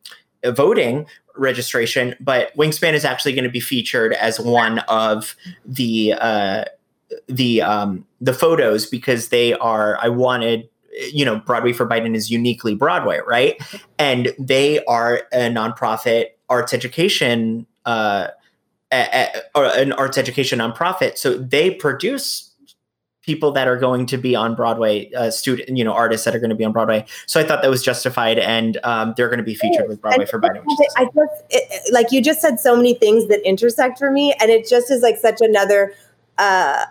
[0.46, 1.06] voting
[1.36, 2.16] registration.
[2.20, 6.66] But Wingspan is actually going to be featured as one of the uh,
[7.28, 9.98] the um, the photos because they are.
[10.02, 10.70] I wanted.
[11.14, 13.56] You know, Broadway for Biden is uniquely Broadway, right?
[14.00, 18.28] And they are a nonprofit arts education uh,
[18.92, 21.18] a, a- or an arts education nonprofit.
[21.18, 22.54] So they produce
[23.22, 26.40] people that are going to be on Broadway, uh, student, you know, artists that are
[26.40, 27.06] going to be on Broadway.
[27.28, 30.26] So I thought that was justified, and um, they're going to be featured with Broadway
[30.26, 30.64] for Biden.
[30.98, 34.50] I just it- like you just said so many things that intersect for me, and
[34.50, 35.94] it just is like such another.
[36.40, 36.86] Uh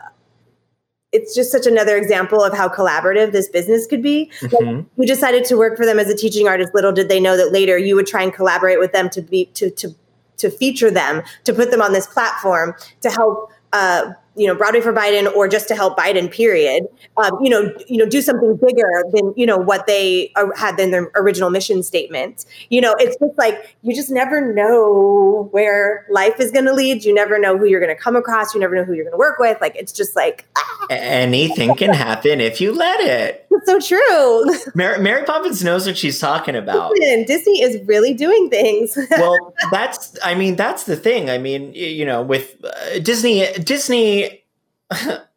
[1.11, 4.31] it's just such another example of how collaborative this business could be.
[4.43, 4.85] Mhm.
[4.97, 6.75] You decided to work for them as a teaching artist.
[6.75, 9.47] Little did they know that later you would try and collaborate with them to be
[9.55, 9.95] to to
[10.37, 14.81] to feature them, to put them on this platform, to help uh, you know Broadway
[14.81, 16.31] for Biden, or just to help Biden.
[16.31, 16.87] Period.
[17.17, 20.79] Um, you know, you know, do something bigger than you know what they uh, had
[20.79, 22.47] in their original mission statement.
[22.71, 27.05] You know, it's just like you just never know where life is going to lead.
[27.05, 28.55] You never know who you're going to come across.
[28.55, 29.61] You never know who you're going to work with.
[29.61, 33.47] Like it's just like ah, Anything can happen if you let it.
[33.51, 34.73] It's so true.
[34.75, 36.93] Mary, Mary Poppins knows what she's talking about.
[36.93, 38.99] Listen, Disney is really doing things.
[39.13, 41.31] well, that's I mean that's the thing.
[41.31, 44.45] I mean, you know, with uh, Disney Disney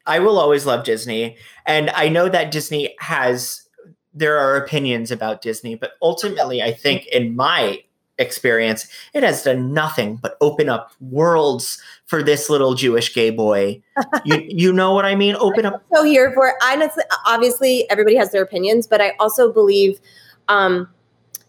[0.06, 3.68] I will always love Disney and I know that Disney has
[4.14, 7.84] there are opinions about Disney, but ultimately I think in my
[8.18, 13.82] experience it has done nothing but open up worlds for this little Jewish gay boy.
[14.26, 15.36] you you know what I mean?
[15.36, 19.52] Open up so here for I honestly, obviously everybody has their opinions, but I also
[19.52, 20.00] believe
[20.48, 20.90] um,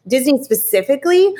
[0.07, 1.35] Disney specifically,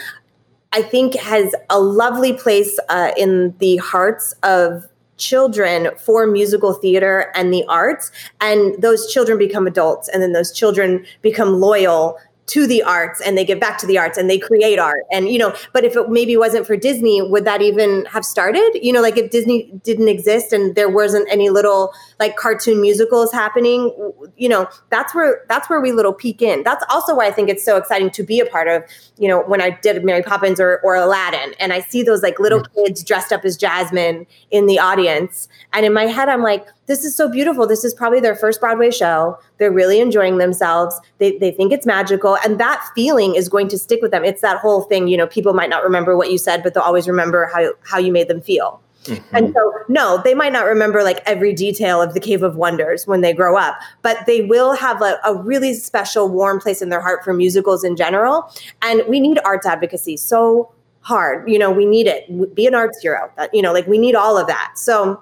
[0.73, 4.87] I think has a lovely place uh, in the hearts of
[5.19, 10.51] children for musical theater and the arts and those children become adults and then those
[10.51, 12.19] children become loyal
[12.53, 15.05] to the arts and they give back to the arts and they create art.
[15.11, 18.71] And you know but if it maybe wasn't for disney would that even have started?
[18.75, 23.33] You know like if disney didn't exist and there wasn't any little like cartoon musicals
[23.33, 23.91] happening
[24.37, 26.63] you know that's where that's where we little peek in.
[26.63, 28.85] That's also why i think it's so exciting to be a part of
[29.19, 32.39] you know when i did mary poppins or, or aladdin and i see those like
[32.39, 32.75] little mm.
[32.75, 37.05] kids dressed up as jasmine in the audience and in my head i'm like this
[37.05, 37.67] is so beautiful.
[37.67, 39.39] This is probably their first Broadway show.
[39.59, 40.99] They're really enjoying themselves.
[41.19, 42.37] They, they think it's magical.
[42.45, 44.25] And that feeling is going to stick with them.
[44.25, 46.83] It's that whole thing, you know, people might not remember what you said, but they'll
[46.83, 48.81] always remember how, how you made them feel.
[49.05, 49.37] Mm-hmm.
[49.37, 53.07] And so, no, they might not remember like every detail of the Cave of Wonders
[53.07, 56.89] when they grow up, but they will have a, a really special, warm place in
[56.89, 58.49] their heart for musicals in general.
[58.81, 61.49] And we need arts advocacy so hard.
[61.51, 62.55] You know, we need it.
[62.55, 63.31] Be an arts hero.
[63.53, 64.73] You know, like we need all of that.
[64.77, 65.21] So,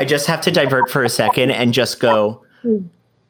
[0.00, 2.42] I just have to divert for a second and just go.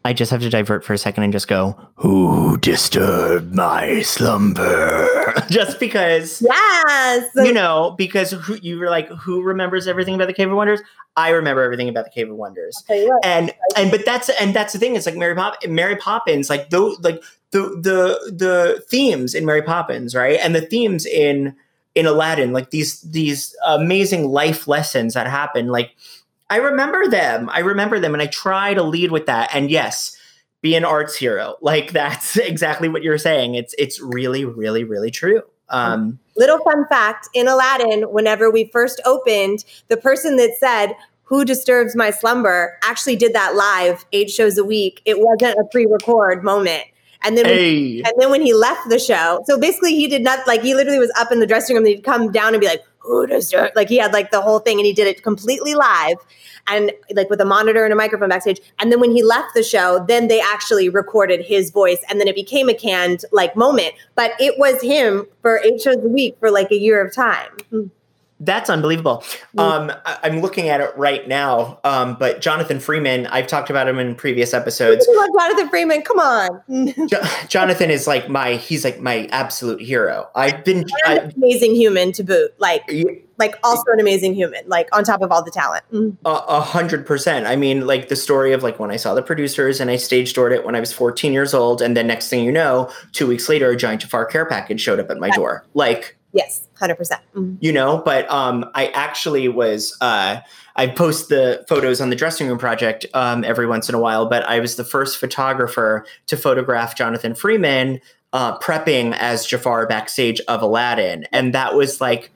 [0.04, 5.34] I just have to divert for a second and just go, Who disturbed my slumber?
[5.50, 6.40] just because.
[6.40, 7.26] Yes.
[7.34, 10.80] You know, because who, you were like, Who remembers everything about the Cave of Wonders?
[11.16, 12.84] I remember everything about the Cave of Wonders.
[13.24, 14.94] And, and, but that's, and that's the thing.
[14.94, 19.62] It's like Mary, Pop, Mary Poppins, like, those, like, the, the, the themes in Mary
[19.62, 20.38] Poppins, right?
[20.40, 21.56] And the themes in,
[21.96, 25.96] in Aladdin, like these, these amazing life lessons that happen, like,
[26.50, 27.48] I remember them.
[27.48, 29.54] I remember them, and I try to lead with that.
[29.54, 30.16] And yes,
[30.60, 31.56] be an arts hero.
[31.62, 33.54] Like that's exactly what you're saying.
[33.54, 35.42] It's it's really, really, really true.
[35.68, 41.44] Um, Little fun fact: in Aladdin, whenever we first opened, the person that said "Who
[41.44, 45.00] disturbs my slumber" actually did that live, eight shows a week.
[45.04, 46.84] It wasn't a pre-record moment.
[47.22, 47.96] And then, hey.
[47.96, 50.74] when, and then when he left the show, so basically he did not like he
[50.74, 51.84] literally was up in the dressing room.
[51.84, 54.58] And he'd come down and be like, "Who disturbs?" Like he had like the whole
[54.58, 56.16] thing, and he did it completely live
[56.66, 58.60] and like with a monitor and a microphone backstage.
[58.78, 62.28] And then when he left the show, then they actually recorded his voice and then
[62.28, 63.94] it became a canned like moment.
[64.14, 67.50] But it was him for eight shows a week for like a year of time.
[67.70, 67.86] Hmm.
[68.40, 69.22] That's unbelievable.
[69.58, 71.78] Um, I, am looking at it right now.
[71.84, 75.06] Um, but Jonathan Freeman, I've talked about him in previous episodes.
[75.38, 76.94] Jonathan Freeman, come on.
[77.08, 80.28] jo- Jonathan is like my, he's like my absolute hero.
[80.34, 82.52] I've been I, amazing human to boot.
[82.58, 82.90] Like,
[83.36, 84.62] like also an amazing human.
[84.66, 85.84] Like on top of all the talent.
[85.92, 86.16] Mm.
[86.24, 87.46] A hundred percent.
[87.46, 90.32] I mean, like the story of like when I saw the producers and I stage
[90.32, 93.26] doored it when I was 14 years old, and then next thing you know, two
[93.26, 95.66] weeks later, a giant Jafar care package showed up at my door.
[95.74, 96.96] Like Yes, 100%.
[96.96, 97.56] percent mm-hmm.
[97.60, 100.40] You know, but um, I actually was, uh,
[100.76, 104.26] I post the photos on the dressing room project um, every once in a while,
[104.26, 108.00] but I was the first photographer to photograph Jonathan Freeman
[108.32, 111.26] uh, prepping as Jafar backstage of Aladdin.
[111.32, 112.30] And that was like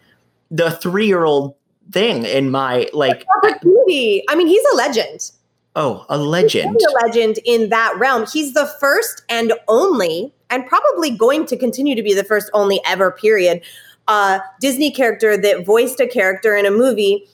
[0.50, 1.54] the three year old
[1.90, 4.24] thing in my like opportunity.
[4.28, 5.30] I mean, he's a legend.
[5.76, 6.76] Oh, a legend.
[6.78, 8.26] He's a legend in that realm.
[8.32, 12.80] He's the first and only, and probably going to continue to be the first only
[12.86, 13.60] ever period
[14.06, 17.26] uh, Disney character that voiced a character in a movie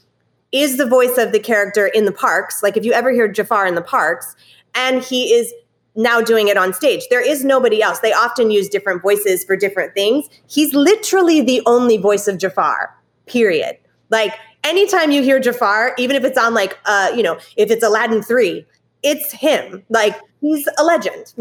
[0.53, 2.63] is the voice of the character in the parks.
[2.63, 4.35] Like if you ever hear Jafar in the parks,
[4.75, 5.53] and he is
[5.97, 7.03] now doing it on stage.
[7.11, 7.99] There is nobody else.
[7.99, 10.29] They often use different voices for different things.
[10.47, 13.77] He's literally the only voice of Jafar, period.
[14.09, 17.83] Like anytime you hear Jafar, even if it's on like uh, you know, if it's
[17.83, 18.65] Aladdin 3,
[19.03, 19.83] it's him.
[19.89, 21.33] Like he's a legend.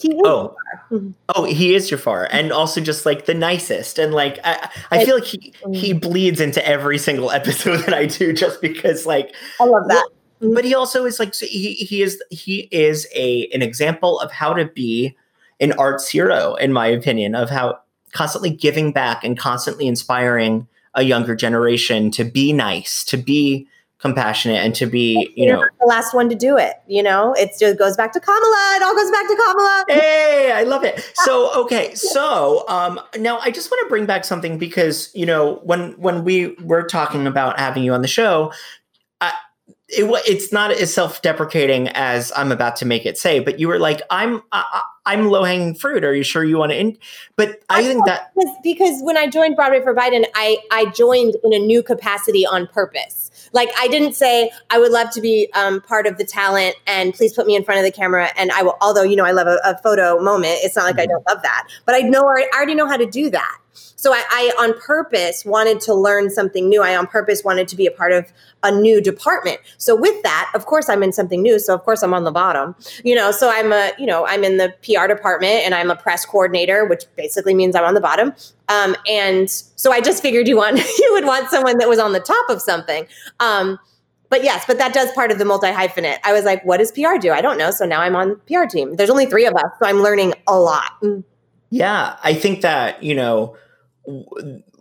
[0.00, 0.56] He oh.
[0.90, 1.10] Mm-hmm.
[1.34, 5.16] oh, he is Jafar, and also just like the nicest, and like I, I feel
[5.16, 5.72] like he mm-hmm.
[5.72, 10.08] he bleeds into every single episode that I do, just because like I love that.
[10.40, 10.68] Well, but mm-hmm.
[10.68, 14.66] he also is like he he is he is a an example of how to
[14.66, 15.16] be
[15.60, 17.78] an arts hero, in my opinion, of how
[18.12, 23.66] constantly giving back and constantly inspiring a younger generation to be nice, to be
[24.04, 26.74] compassionate and to be, you know, the last one to do it.
[26.86, 28.74] You know, it just goes back to Kamala.
[28.76, 29.84] It all goes back to Kamala.
[29.88, 31.10] Hey, I love it.
[31.24, 35.54] So, okay, so um, now I just want to bring back something because you know
[35.62, 38.52] when when we were talking about having you on the show,
[39.88, 43.78] it, it's not as self-deprecating as I'm about to make it say, but you were
[43.78, 46.04] like, "I'm I, I'm low-hanging fruit.
[46.04, 46.98] Are you sure you want to?" In-?
[47.36, 50.86] But I, I think that because, because when I joined Broadway for Biden, I I
[50.86, 53.30] joined in a new capacity on purpose.
[53.54, 57.14] Like I didn't say I would love to be um, part of the talent and
[57.14, 58.76] please put me in front of the camera and I will.
[58.82, 61.02] Although you know I love a, a photo moment, it's not like mm-hmm.
[61.02, 63.58] I don't love that, but I know I already know how to do that.
[63.74, 66.82] So I, I, on purpose wanted to learn something new.
[66.82, 68.32] I on purpose wanted to be a part of
[68.62, 69.60] a new department.
[69.78, 71.58] So with that, of course, I'm in something new.
[71.58, 72.74] So of course, I'm on the bottom.
[73.04, 75.96] You know, so I'm a you know I'm in the PR department and I'm a
[75.96, 78.32] press coordinator, which basically means I'm on the bottom.
[78.68, 82.12] Um, and so I just figured you want you would want someone that was on
[82.12, 83.06] the top of something.
[83.40, 83.78] Um,
[84.30, 86.18] but yes, but that does part of the multi hyphenate.
[86.24, 87.30] I was like, what does PR do?
[87.30, 87.70] I don't know.
[87.70, 88.96] So now I'm on PR team.
[88.96, 90.92] There's only three of us, so I'm learning a lot.
[91.70, 93.56] Yeah, I think that, you know,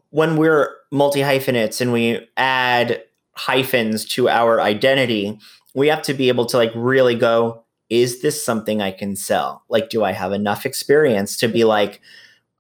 [0.10, 3.04] when we're multi hyphenates and we add
[3.36, 5.40] hyphens to our identity,
[5.74, 9.64] we have to be able to like really go, is this something I can sell?
[9.70, 12.00] Like, do I have enough experience to be like,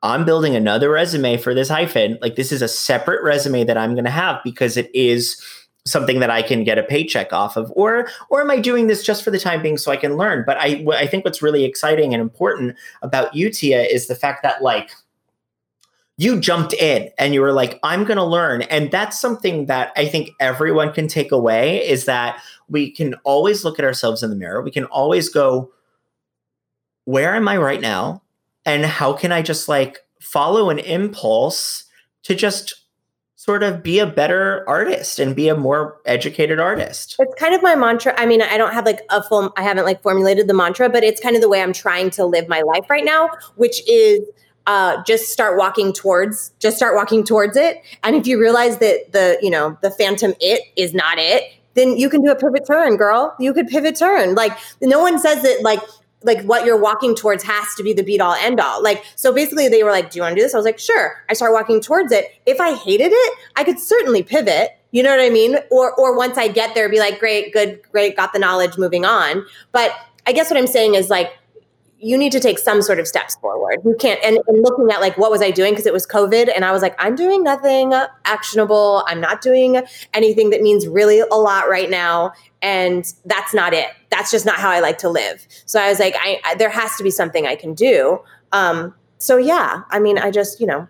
[0.01, 2.17] I'm building another resume for this hyphen.
[2.21, 5.41] Like, this is a separate resume that I'm going to have because it is
[5.85, 9.03] something that I can get a paycheck off of, or or am I doing this
[9.03, 10.43] just for the time being so I can learn?
[10.45, 14.43] But I I think what's really exciting and important about you, Tia, is the fact
[14.43, 14.91] that like
[16.17, 18.61] you jumped in and you were like, I'm going to learn.
[18.63, 23.63] And that's something that I think everyone can take away is that we can always
[23.63, 24.61] look at ourselves in the mirror.
[24.61, 25.71] We can always go,
[27.05, 28.21] where am I right now?
[28.65, 31.85] And how can I just like follow an impulse
[32.23, 32.82] to just
[33.43, 37.17] sort of be a better artist and be a more educated artist.
[37.19, 38.13] It's kind of my mantra.
[38.17, 41.03] I mean, I don't have like a full I haven't like formulated the mantra, but
[41.03, 44.21] it's kind of the way I'm trying to live my life right now, which is
[44.65, 49.11] uh, just start walking towards just start walking towards it and if you realize that
[49.11, 52.65] the you know the phantom it is not it then you can do a pivot
[52.65, 55.81] turn girl you could pivot turn like no one says that like
[56.23, 59.33] like what you're walking towards has to be the beat all end all like so
[59.33, 60.53] basically they were like do you want to do this?
[60.53, 61.23] I was like sure.
[61.29, 62.25] I start walking towards it.
[62.45, 65.57] If i hated it i could certainly pivot you know what i mean?
[65.71, 69.05] Or or once i get there be like great good great got the knowledge moving
[69.05, 69.45] on.
[69.71, 69.91] But
[70.25, 71.33] i guess what i'm saying is like
[72.03, 73.79] you need to take some sort of steps forward.
[73.85, 76.51] You can't, and, and looking at like what was I doing because it was COVID,
[76.53, 77.93] and I was like, I'm doing nothing
[78.25, 79.03] actionable.
[79.07, 79.81] I'm not doing
[80.13, 83.89] anything that means really a lot right now, and that's not it.
[84.09, 85.47] That's just not how I like to live.
[85.65, 88.19] So I was like, I, I there has to be something I can do.
[88.51, 90.87] Um, so yeah, I mean, I just you know,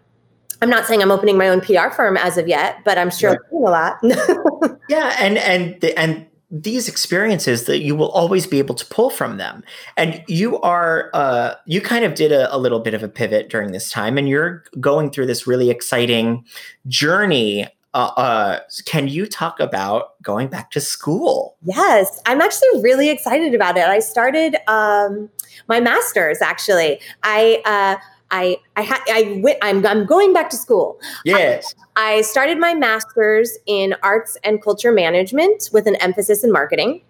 [0.61, 3.31] I'm not saying I'm opening my own PR firm as of yet, but I'm sure
[3.31, 3.39] right.
[3.51, 4.79] doing a lot.
[4.89, 9.37] yeah, and and and these experiences that you will always be able to pull from
[9.37, 9.63] them.
[9.97, 13.49] And you are uh, you kind of did a, a, little bit of a pivot
[13.49, 16.45] during this time and you're going through this really exciting
[16.87, 17.67] journey.
[17.95, 21.57] Uh, uh, can you talk about going back to school?
[21.63, 23.85] Yes i'm actually really excited about it.
[23.85, 25.29] I started um,
[25.67, 26.99] my master's actually.
[27.23, 27.97] I uh,
[28.33, 30.99] I I ha- I went, I'm I'm going back to school.
[31.23, 31.73] Yes.
[31.95, 37.01] I, I started my master's in arts and culture management with an emphasis in marketing.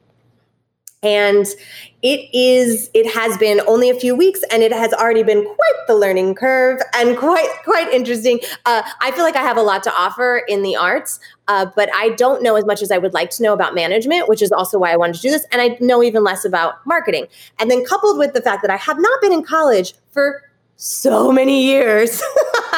[1.01, 1.45] And
[2.01, 5.88] it is it has been only a few weeks and it has already been quite
[5.88, 9.84] the learning curve and quite quite interesting uh, i feel like i have a lot
[9.84, 11.19] to offer in the arts
[11.49, 14.30] uh, but i don't know as much as i would like to know about management
[14.30, 16.76] which is also why i wanted to do this and i know even less about
[16.86, 17.28] marketing
[17.59, 20.41] and then coupled with the fact that i have not been in college for
[20.84, 22.19] so many years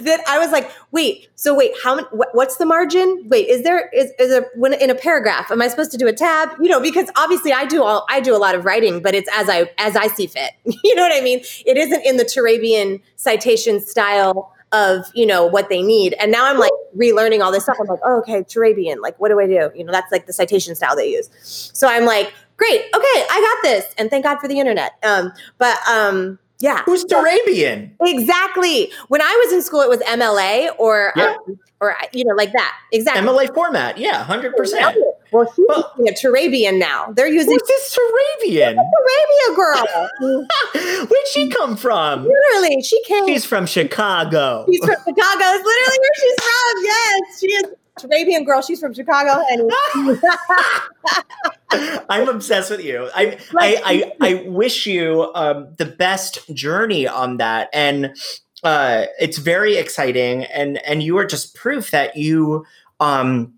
[0.00, 3.26] that I was like, wait, so wait, how many, wh- what's the margin?
[3.28, 6.08] Wait, is there, is, is there, when in a paragraph, am I supposed to do
[6.08, 6.48] a tab?
[6.58, 9.28] You know, because obviously I do all, I do a lot of writing, but it's
[9.34, 10.52] as I, as I see fit.
[10.64, 11.40] you know what I mean?
[11.66, 16.14] It isn't in the Turabian citation style of, you know, what they need.
[16.14, 17.76] And now I'm like relearning all this stuff.
[17.78, 19.70] I'm like, oh, okay, Turabian, like, what do I do?
[19.74, 21.28] You know, that's like the citation style they use.
[21.74, 23.94] So I'm like, great, okay, I got this.
[23.98, 24.92] And thank God for the internet.
[25.02, 26.82] Um, but, um, yeah.
[26.84, 27.90] Who's Turabian?
[28.02, 28.92] Exactly.
[29.08, 31.36] When I was in school, it was MLA or, yeah.
[31.46, 32.76] um, or you know, like that.
[32.92, 33.22] Exactly.
[33.26, 33.98] MLA format.
[33.98, 34.94] Yeah, 100%.
[35.32, 37.12] Well, she's well, using a Turabian now.
[37.12, 37.52] They're using.
[37.52, 38.74] Who's this Turabian?
[38.74, 39.86] Arabia girl.
[40.74, 42.24] Where'd she come from?
[42.24, 43.26] Literally, she came.
[43.26, 44.66] She's from Chicago.
[44.68, 45.14] She's from Chicago.
[45.14, 46.84] It's literally where she's from.
[46.84, 47.79] Yes, she is.
[48.02, 48.62] Turabian girl.
[48.62, 49.70] She's from Chicago, and
[52.08, 53.08] I'm obsessed with you.
[53.14, 58.16] I I, I, I wish you um, the best journey on that, and
[58.62, 60.44] uh, it's very exciting.
[60.44, 62.64] And and you are just proof that you
[62.98, 63.54] um,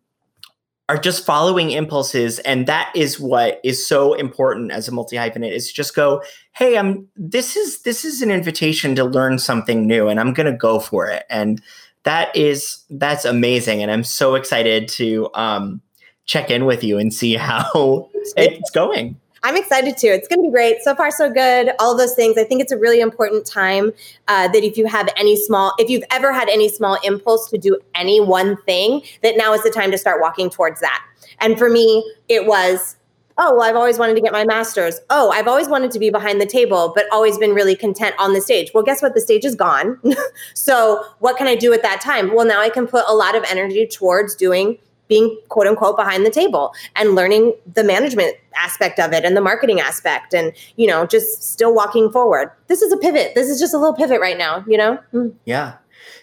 [0.88, 5.52] are just following impulses, and that is what is so important as a multi hyphenate
[5.52, 6.22] is just go.
[6.52, 7.08] Hey, I'm.
[7.16, 10.80] This is this is an invitation to learn something new, and I'm going to go
[10.80, 11.24] for it.
[11.30, 11.62] And
[12.04, 15.80] that is that's amazing, and I'm so excited to um,
[16.26, 19.16] check in with you and see how it's going.
[19.44, 20.06] I'm excited too.
[20.06, 20.82] It's going to be great.
[20.82, 21.72] So far, so good.
[21.80, 22.38] All those things.
[22.38, 23.92] I think it's a really important time
[24.28, 27.58] uh, that if you have any small, if you've ever had any small impulse to
[27.58, 31.04] do any one thing, that now is the time to start walking towards that.
[31.40, 32.94] And for me, it was
[33.38, 35.00] oh, well, I've always wanted to get my master's.
[35.10, 38.32] Oh, I've always wanted to be behind the table, but always been really content on
[38.32, 38.70] the stage.
[38.74, 39.14] Well, guess what?
[39.14, 40.00] The stage is gone.
[40.54, 42.34] so, what can I do at that time?
[42.34, 44.78] Well, now I can put a lot of energy towards doing
[45.08, 49.42] being quote unquote behind the table and learning the management aspect of it and the
[49.42, 53.60] marketing aspect and you know just still walking forward this is a pivot this is
[53.60, 55.30] just a little pivot right now you know mm.
[55.44, 55.74] yeah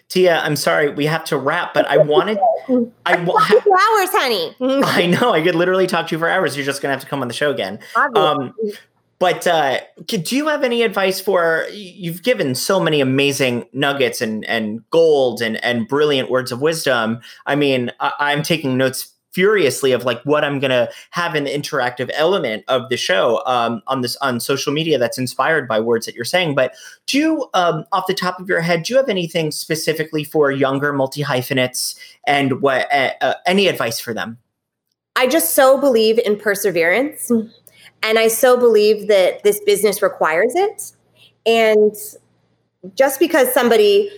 [0.09, 2.39] Tia, I'm sorry, we have to wrap, but I wanted
[3.05, 4.55] I ha- hours, honey.
[4.83, 6.57] I know, I could literally talk to you for hours.
[6.57, 7.79] You're just gonna have to come on the show again.
[8.15, 8.53] Um,
[9.19, 11.67] but uh, do you have any advice for?
[11.71, 17.19] You've given so many amazing nuggets and and gold and and brilliant words of wisdom.
[17.45, 22.09] I mean, I, I'm taking notes furiously of like what I'm gonna have an interactive
[22.13, 26.13] element of the show um, on this on social media that's inspired by words that
[26.13, 26.55] you're saying.
[26.55, 26.75] But
[27.05, 30.51] do you, um, off the top of your head, do you have anything specifically for
[30.51, 31.95] younger multi hyphenates
[32.27, 34.37] and what uh, uh, any advice for them?
[35.15, 40.91] I just so believe in perseverance, and I so believe that this business requires it.
[41.45, 41.95] And
[42.93, 44.11] just because somebody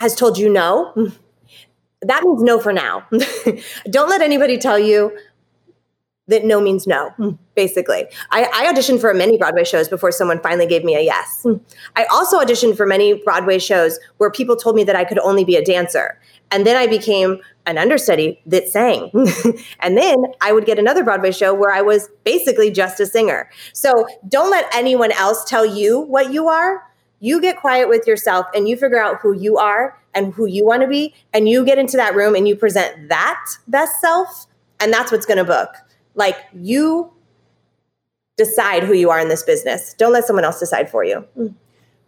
[0.00, 1.12] has told you no
[2.04, 3.06] that means no for now.
[3.90, 5.16] Don't let anybody tell you
[6.26, 7.30] that no means no, hmm.
[7.54, 8.06] basically.
[8.30, 11.42] I, I, auditioned for many Broadway shows before someone finally gave me a yes.
[11.42, 11.56] Hmm.
[11.96, 15.44] I also auditioned for many Broadway shows where people told me that I could only
[15.44, 16.18] be a dancer.
[16.50, 19.10] And then I became an understudy that sang.
[19.80, 23.50] and then I would get another Broadway show where I was basically just a singer.
[23.72, 26.82] So don't let anyone else tell you what you are.
[27.20, 30.64] You get quiet with yourself and you figure out who you are and who you
[30.64, 34.46] want to be and you get into that room and you present that best self
[34.80, 35.70] and that's what's going to book.
[36.14, 37.12] Like you
[38.36, 39.94] decide who you are in this business.
[39.94, 41.26] Don't let someone else decide for you.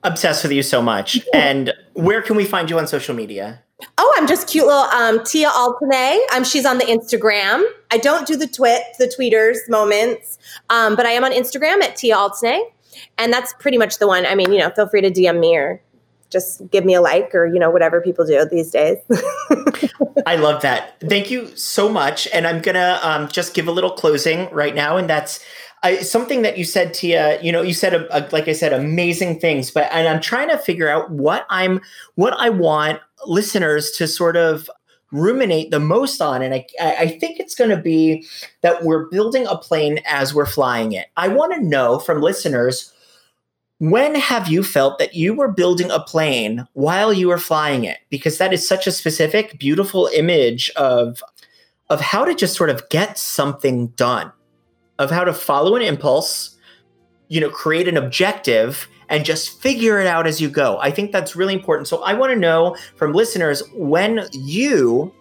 [0.03, 1.21] Obsessed with you so much.
[1.35, 3.63] And where can we find you on social media?
[3.99, 6.19] Oh, I'm just cute little um, Tia Altinay.
[6.35, 7.63] Um, she's on the Instagram.
[7.91, 10.39] I don't do the twit, the tweeters moments,
[10.71, 12.61] um, but I am on Instagram at Tia Altinay,
[13.19, 14.25] and that's pretty much the one.
[14.25, 15.83] I mean, you know, feel free to DM me or
[16.31, 18.99] just give me a like or you know whatever people do these days.
[20.27, 21.01] I love that.
[21.01, 22.29] Thank you so much.
[22.33, 24.97] And i'm gonna um, just give a little closing right now.
[24.97, 25.41] And that's
[25.83, 28.73] uh, something that you said tia you know you said a, a, like i said
[28.73, 31.83] amazing things but and i'm trying to figure out what i'm
[32.15, 34.71] what i want listeners to sort of
[35.13, 36.43] ruminate the most on.
[36.43, 38.27] And i, I think it's going to be
[38.63, 41.07] that we're building a plane as we're flying it.
[41.17, 42.93] I want to know from listeners
[43.79, 47.99] when have you felt that you were building a plane while you were flying it?
[48.09, 51.23] Because that is such a specific, beautiful image of
[51.89, 54.33] of how to just sort of get something done,
[54.99, 56.57] of how to follow an impulse,
[57.29, 60.79] you know, create an objective and just figure it out as you go.
[60.81, 61.87] I think that's really important.
[61.87, 65.15] So I want to know from listeners when you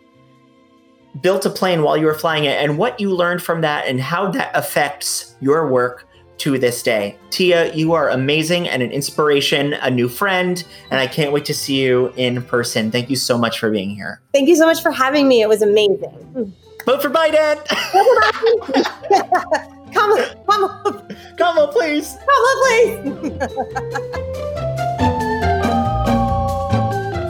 [1.22, 4.01] built a plane while you were flying it and what you learned from that and
[4.01, 6.08] how that affects your work
[6.38, 7.18] to this day.
[7.30, 11.54] Tia, you are amazing and an inspiration, a new friend, and I can't wait to
[11.54, 12.92] see you in person.
[12.92, 14.22] Thank you so much for being here.
[14.34, 15.42] Thank you so much for having me.
[15.42, 16.54] It was amazing.
[16.86, 17.66] Vote for Biden!
[19.94, 21.08] Kamala, Kamala.
[21.38, 22.16] Kamala, please.
[22.28, 23.00] Kamala, please.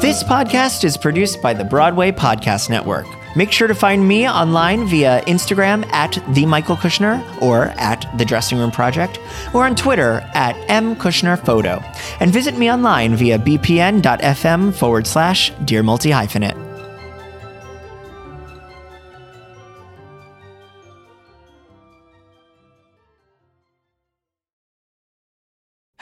[0.02, 3.06] this podcast is produced by the Broadway Podcast Network.
[3.36, 8.26] Make sure to find me online via Instagram at the Michael Kushner or at the
[8.26, 9.20] Dressing Room Project,
[9.54, 11.84] or on Twitter at M Kushner Photo,
[12.20, 16.65] and visit me online via bpn.fm forward slash dear multi hyphenate.